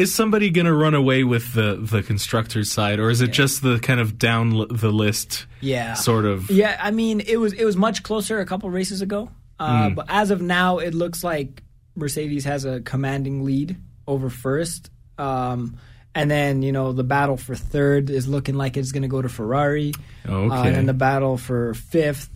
is 0.00 0.14
somebody 0.14 0.50
gonna 0.50 0.72
run 0.74 0.94
away 0.94 1.24
with 1.24 1.52
the 1.54 1.76
the 1.80 2.02
constructors 2.02 2.70
side, 2.72 2.98
or 2.98 3.10
is 3.10 3.20
it 3.20 3.30
just 3.30 3.62
the 3.62 3.78
kind 3.78 4.00
of 4.00 4.18
down 4.18 4.54
l- 4.54 4.66
the 4.70 4.90
list? 4.90 5.46
Yeah. 5.60 5.94
sort 5.94 6.24
of. 6.24 6.50
Yeah, 6.50 6.78
I 6.82 6.90
mean, 6.90 7.20
it 7.20 7.36
was 7.36 7.52
it 7.52 7.64
was 7.64 7.76
much 7.76 8.02
closer 8.02 8.40
a 8.40 8.46
couple 8.46 8.70
races 8.70 9.02
ago, 9.02 9.30
uh, 9.58 9.88
Hmm. 9.88 9.94
but 9.94 10.06
as 10.08 10.30
of 10.30 10.40
now, 10.40 10.78
it 10.78 10.94
looks 10.94 11.22
like 11.22 11.62
Mercedes 11.96 12.44
has 12.44 12.64
a 12.64 12.80
commanding 12.80 13.44
lead 13.44 13.76
over 14.06 14.30
first. 14.30 14.90
Um, 15.18 15.76
and 16.14 16.30
then 16.30 16.62
you 16.62 16.72
know 16.72 16.92
the 16.92 17.04
battle 17.04 17.36
for 17.36 17.54
third 17.54 18.10
is 18.10 18.26
looking 18.26 18.54
like 18.56 18.76
it's 18.76 18.90
going 18.92 19.02
to 19.02 19.08
go 19.08 19.20
to 19.22 19.28
Ferrari. 19.28 19.92
Uh, 20.28 20.32
Okay. 20.32 20.66
and 20.68 20.74
then 20.76 20.86
the 20.86 20.94
battle 20.94 21.36
for 21.36 21.74
fifth 21.74 22.30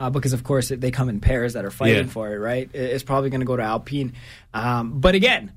uh, 0.00 0.08
because 0.10 0.32
of 0.32 0.42
course 0.42 0.68
they 0.74 0.90
come 0.90 1.08
in 1.10 1.20
pairs 1.20 1.52
that 1.52 1.64
are 1.64 1.70
fighting 1.70 2.06
Yeah. 2.06 2.10
for 2.10 2.32
it. 2.34 2.38
Right? 2.38 2.68
It's 2.74 3.04
probably 3.04 3.28
going 3.30 3.42
to 3.42 3.46
go 3.46 3.56
to 3.56 3.62
Alpine, 3.62 4.14
um, 4.54 4.98
but 5.00 5.14
again, 5.14 5.52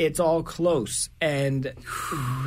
it's 0.00 0.18
all 0.18 0.42
close 0.42 1.10
and 1.20 1.74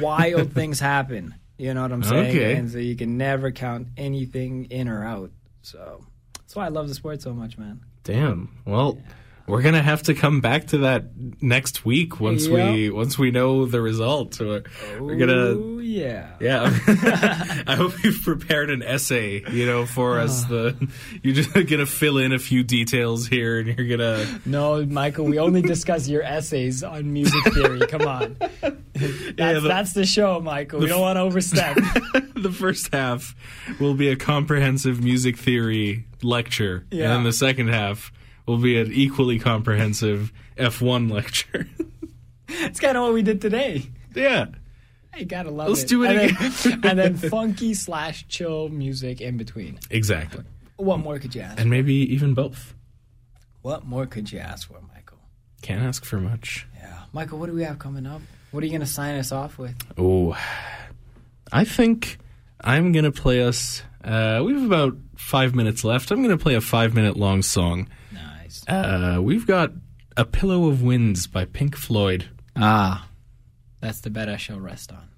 wild 0.02 0.54
things 0.54 0.80
happen. 0.80 1.36
You 1.58 1.74
know 1.76 1.84
what 1.84 1.92
I'm 1.92 2.04
saying? 2.04 2.36
Okay. 2.36 2.56
And 2.56 2.72
so 2.72 2.80
you 2.80 2.96
can 2.96 3.18
never 3.18 3.52
count 3.52 3.90
anything 3.96 4.66
in 4.66 4.88
or 4.88 5.06
out. 5.06 5.32
So 5.62 6.04
that's 6.40 6.56
why 6.56 6.66
I 6.66 6.70
love 6.70 6.88
the 6.88 6.96
sport 6.96 7.22
so 7.22 7.32
much, 7.34 7.58
man. 7.58 7.82
Damn. 8.04 8.50
Well, 8.66 8.98
we're 9.46 9.62
gonna 9.62 9.82
have 9.82 10.04
to 10.04 10.14
come 10.14 10.40
back 10.40 10.68
to 10.68 10.80
that 10.80 11.06
next 11.42 11.84
week 11.84 12.20
once 12.20 12.48
we 12.48 12.90
once 12.90 13.18
we 13.18 13.30
know 13.30 13.66
the 13.66 13.82
result. 13.82 14.40
We're, 14.40 14.64
we're 15.00 15.16
gonna. 15.18 15.34
Oh, 15.34 15.80
yeah. 15.80 16.30
Yeah, 16.40 16.66
I 17.68 17.76
hope 17.76 18.02
you've 18.04 18.22
prepared 18.22 18.70
an 18.70 18.82
essay, 18.82 19.44
you 19.52 19.66
know, 19.66 19.86
for 19.86 20.18
ah. 20.18 20.24
us. 20.24 20.46
The 20.46 20.90
you're 21.22 21.36
just 21.36 21.54
gonna 21.70 21.86
fill 21.86 22.18
in 22.20 22.32
a 22.32 22.40
few 22.40 22.64
details 22.64 23.28
here, 23.28 23.60
and 23.60 23.68
you're 23.78 23.98
gonna 23.98 24.26
No, 24.46 24.86
Michael, 24.86 25.26
we 25.26 25.40
only 25.40 25.62
discuss 25.62 26.08
your 26.08 26.24
essays 26.24 26.82
on 26.82 27.12
music 27.12 27.44
theory. 27.54 27.80
Come 27.88 28.04
on. 28.04 28.38
That's, 28.40 28.76
Yeah, 29.38 29.54
the- 29.54 29.68
that's 29.68 29.94
the 29.94 30.06
show, 30.06 30.40
Michael. 30.40 30.80
We 30.80 30.88
don't 30.88 31.02
want 31.02 31.18
to 31.18 31.22
overstep. 31.22 31.76
the 32.36 32.52
first 32.52 32.94
half 32.94 33.36
will 33.80 33.94
be 33.96 34.08
a 34.10 34.16
comprehensive 34.16 35.04
music 35.04 35.38
theory 35.38 36.06
lecture, 36.22 36.86
Yeah. 36.92 37.06
and 37.06 37.12
then 37.12 37.24
the 37.24 37.34
second 37.34 37.68
half 37.68 38.12
will 38.46 38.58
be 38.58 38.80
an 38.80 38.92
equally 38.92 39.40
comprehensive 39.40 40.32
F1 40.58 41.12
lecture. 41.12 41.68
it's 42.48 42.80
kind 42.80 42.98
of 42.98 43.04
what 43.04 43.14
we 43.14 43.22
did 43.22 43.42
today. 43.42 43.90
yeah, 44.16 44.48
You 45.18 45.26
gotta 45.26 45.50
love 45.52 45.70
Let's 45.70 45.84
it. 45.84 45.88
do 45.90 46.04
it 46.04 46.12
and 46.12 46.20
again. 46.32 46.52
Then, 46.64 46.74
and 46.84 47.00
then 47.00 47.16
funky 47.30 47.74
slash 47.74 48.28
chill 48.28 48.70
music 48.70 49.22
in 49.22 49.38
between. 49.38 49.80
exactly, 49.90 50.44
What 50.78 51.00
more 51.00 51.20
could 51.20 51.34
you 51.36 51.42
ask? 51.42 51.60
and 51.60 51.70
maybe 51.70 51.94
even 52.14 52.34
both. 52.34 52.74
what 53.62 53.86
more 53.86 54.06
could 54.06 54.32
you 54.32 54.40
ask 54.40 54.68
for, 54.68 54.80
Michael? 54.94 55.20
Can't 55.62 55.82
ask 55.84 56.04
for 56.06 56.20
much. 56.20 56.68
Yeah, 56.78 57.04
Michael. 57.14 57.40
What 57.40 57.46
do 57.48 57.54
we 57.54 57.64
have 57.64 57.80
coming 57.80 58.06
up? 58.06 58.22
What 58.52 58.62
are 58.62 58.66
you 58.66 58.72
gonna 58.74 58.86
sign 58.86 59.16
us 59.18 59.32
off 59.32 59.58
with? 59.58 59.76
Oh, 59.98 60.38
I 61.52 61.64
think 61.64 62.18
I'm 62.62 62.92
gonna 62.92 63.12
play 63.12 63.42
us. 63.42 63.82
Uh, 64.04 64.42
we 64.46 64.54
have 64.54 64.64
about 64.66 64.98
five 65.16 65.56
minutes 65.56 65.84
left. 65.86 66.12
I'm 66.12 66.22
gonna 66.22 66.38
play 66.38 66.56
a 66.56 66.62
five 66.62 66.94
minute 66.94 67.16
long 67.18 67.42
song. 67.42 67.88
Nice. 68.54 68.64
Uh, 68.68 69.22
we've 69.22 69.48
got 69.48 69.72
"A 70.16 70.26
Pillow 70.26 70.68
of 70.68 70.84
Winds" 70.84 71.28
by 71.28 71.46
Pink 71.46 71.76
Floyd. 71.76 72.30
Ah, 72.56 73.08
that's 73.80 74.02
the 74.02 74.10
bed 74.10 74.30
I 74.30 74.38
shall 74.38 74.60
rest 74.60 74.92
on. 74.92 75.10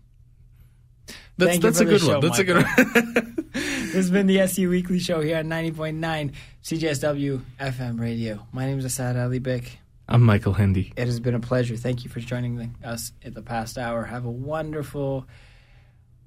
That's 1.38 1.52
Thank 1.52 1.64
you 1.64 1.70
that's 1.70 1.78
for 1.80 1.84
a 1.84 1.88
good 1.88 2.02
show, 2.02 2.14
one. 2.14 2.22
That's 2.22 2.40
a 2.40 2.44
good 2.44 2.64
one. 2.64 3.32
This 3.56 4.08
has 4.08 4.12
been 4.12 4.28
the 4.28 4.42
SU 4.42 4.70
Weekly 4.70 5.00
Show 5.00 5.22
here 5.22 5.38
on 5.38 5.46
90.9 5.46 6.34
CJSW 6.64 7.42
FM 7.62 7.98
radio. 7.98 8.46
My 8.52 8.66
name 8.66 8.78
is 8.78 8.84
Asad 8.84 9.16
Ali 9.16 9.40
Bick. 9.40 9.80
I'm 10.10 10.22
Michael 10.22 10.52
Hendy. 10.52 10.92
It 10.98 11.06
has 11.06 11.22
been 11.22 11.34
a 11.34 11.40
pleasure. 11.40 11.78
Thank 11.78 12.04
you 12.04 12.10
for 12.10 12.20
joining 12.20 12.76
us 12.84 13.14
in 13.22 13.34
the 13.34 13.42
past 13.42 13.78
hour. 13.78 14.04
Have 14.04 14.26
a 14.26 14.32
wonderful 14.32 15.28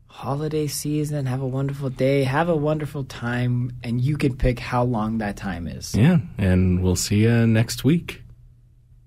holiday 0.08 0.66
season. 0.66 1.26
Have 1.26 1.40
a 1.40 1.46
wonderful 1.46 1.90
day. 1.90 2.24
Have 2.24 2.48
a 2.48 2.56
wonderful 2.56 3.04
time. 3.04 3.72
And 3.84 4.00
you 4.00 4.16
can 4.16 4.36
pick 4.36 4.58
how 4.58 4.82
long 4.82 5.18
that 5.18 5.36
time 5.36 5.68
is. 5.68 5.94
Yeah, 5.94 6.18
and 6.36 6.82
we'll 6.82 6.96
see 6.96 7.22
you 7.22 7.46
next 7.46 7.84
week. 7.84 8.22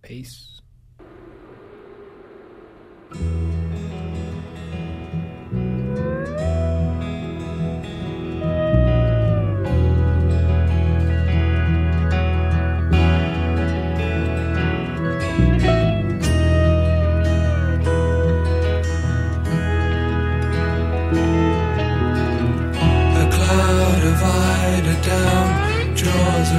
Peace. 0.01 0.47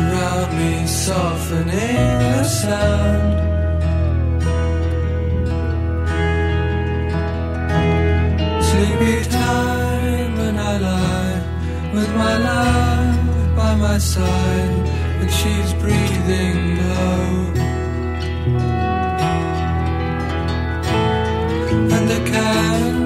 Around 0.02 0.50
me, 0.58 0.86
softening 0.86 2.18
the 2.34 2.44
sound. 2.44 3.32
Sleepy 8.68 9.16
time 9.30 10.32
when 10.40 10.56
I 10.58 10.74
lie 10.88 11.38
with 11.94 12.10
my 12.22 12.34
love 12.50 13.56
by 13.56 13.74
my 13.74 13.98
side, 13.98 14.76
and 15.20 15.30
she's 15.38 15.72
breathing 15.82 16.60
low. 16.82 17.26
And 21.94 22.04
the 22.12 22.20
candle 22.30 23.01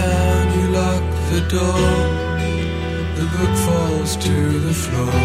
down, 0.00 0.44
you 0.58 0.66
lock 0.80 1.04
the 1.32 1.42
door. 1.56 1.88
The 3.18 3.26
book 3.34 3.54
falls 3.66 4.16
to 4.26 4.36
the 4.66 4.74
floor. 4.82 5.17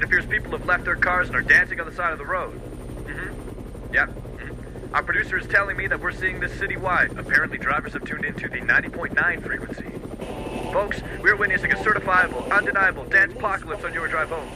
It 0.00 0.04
appears 0.04 0.24
people 0.24 0.52
have 0.52 0.64
left 0.64 0.86
their 0.86 0.96
cars 0.96 1.26
and 1.26 1.36
are 1.36 1.42
dancing 1.42 1.78
on 1.78 1.86
the 1.86 1.94
side 1.94 2.10
of 2.10 2.18
the 2.18 2.24
road. 2.24 2.58
Mm-hmm. 3.04 3.92
Yep. 3.92 4.08
mhm. 4.08 4.94
Our 4.94 5.02
producer 5.02 5.36
is 5.36 5.46
telling 5.46 5.76
me 5.76 5.88
that 5.88 6.00
we're 6.00 6.10
seeing 6.12 6.40
this 6.40 6.52
citywide. 6.52 7.18
Apparently, 7.18 7.58
drivers 7.58 7.92
have 7.92 8.06
tuned 8.06 8.24
into 8.24 8.48
the 8.48 8.60
90.9 8.60 9.42
frequency. 9.42 9.84
Folks, 10.72 11.02
we're 11.20 11.36
witnessing 11.36 11.72
a 11.72 11.76
certifiable, 11.76 12.50
undeniable 12.50 13.04
dance 13.04 13.34
apocalypse 13.34 13.84
on 13.84 13.92
your 13.92 14.08
drive 14.08 14.30
home. 14.30 14.48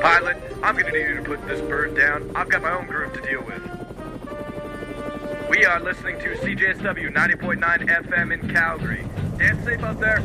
Pilot, 0.00 0.38
I'm 0.62 0.76
gonna 0.78 0.92
need 0.92 1.08
you 1.08 1.16
to 1.16 1.22
put 1.24 1.46
this 1.46 1.60
bird 1.60 1.94
down. 1.94 2.34
I've 2.34 2.48
got 2.48 2.62
my 2.62 2.72
own 2.72 2.86
groove 2.86 3.12
to 3.12 3.20
deal 3.20 3.42
with. 3.42 3.60
We 5.50 5.66
are 5.66 5.78
listening 5.78 6.18
to 6.20 6.36
CJSW 6.36 7.12
90.9 7.12 7.86
FM 7.86 8.32
in 8.32 8.48
Calgary. 8.48 9.04
Dance 9.36 9.62
safe 9.62 9.82
out 9.82 10.00
there. 10.00 10.22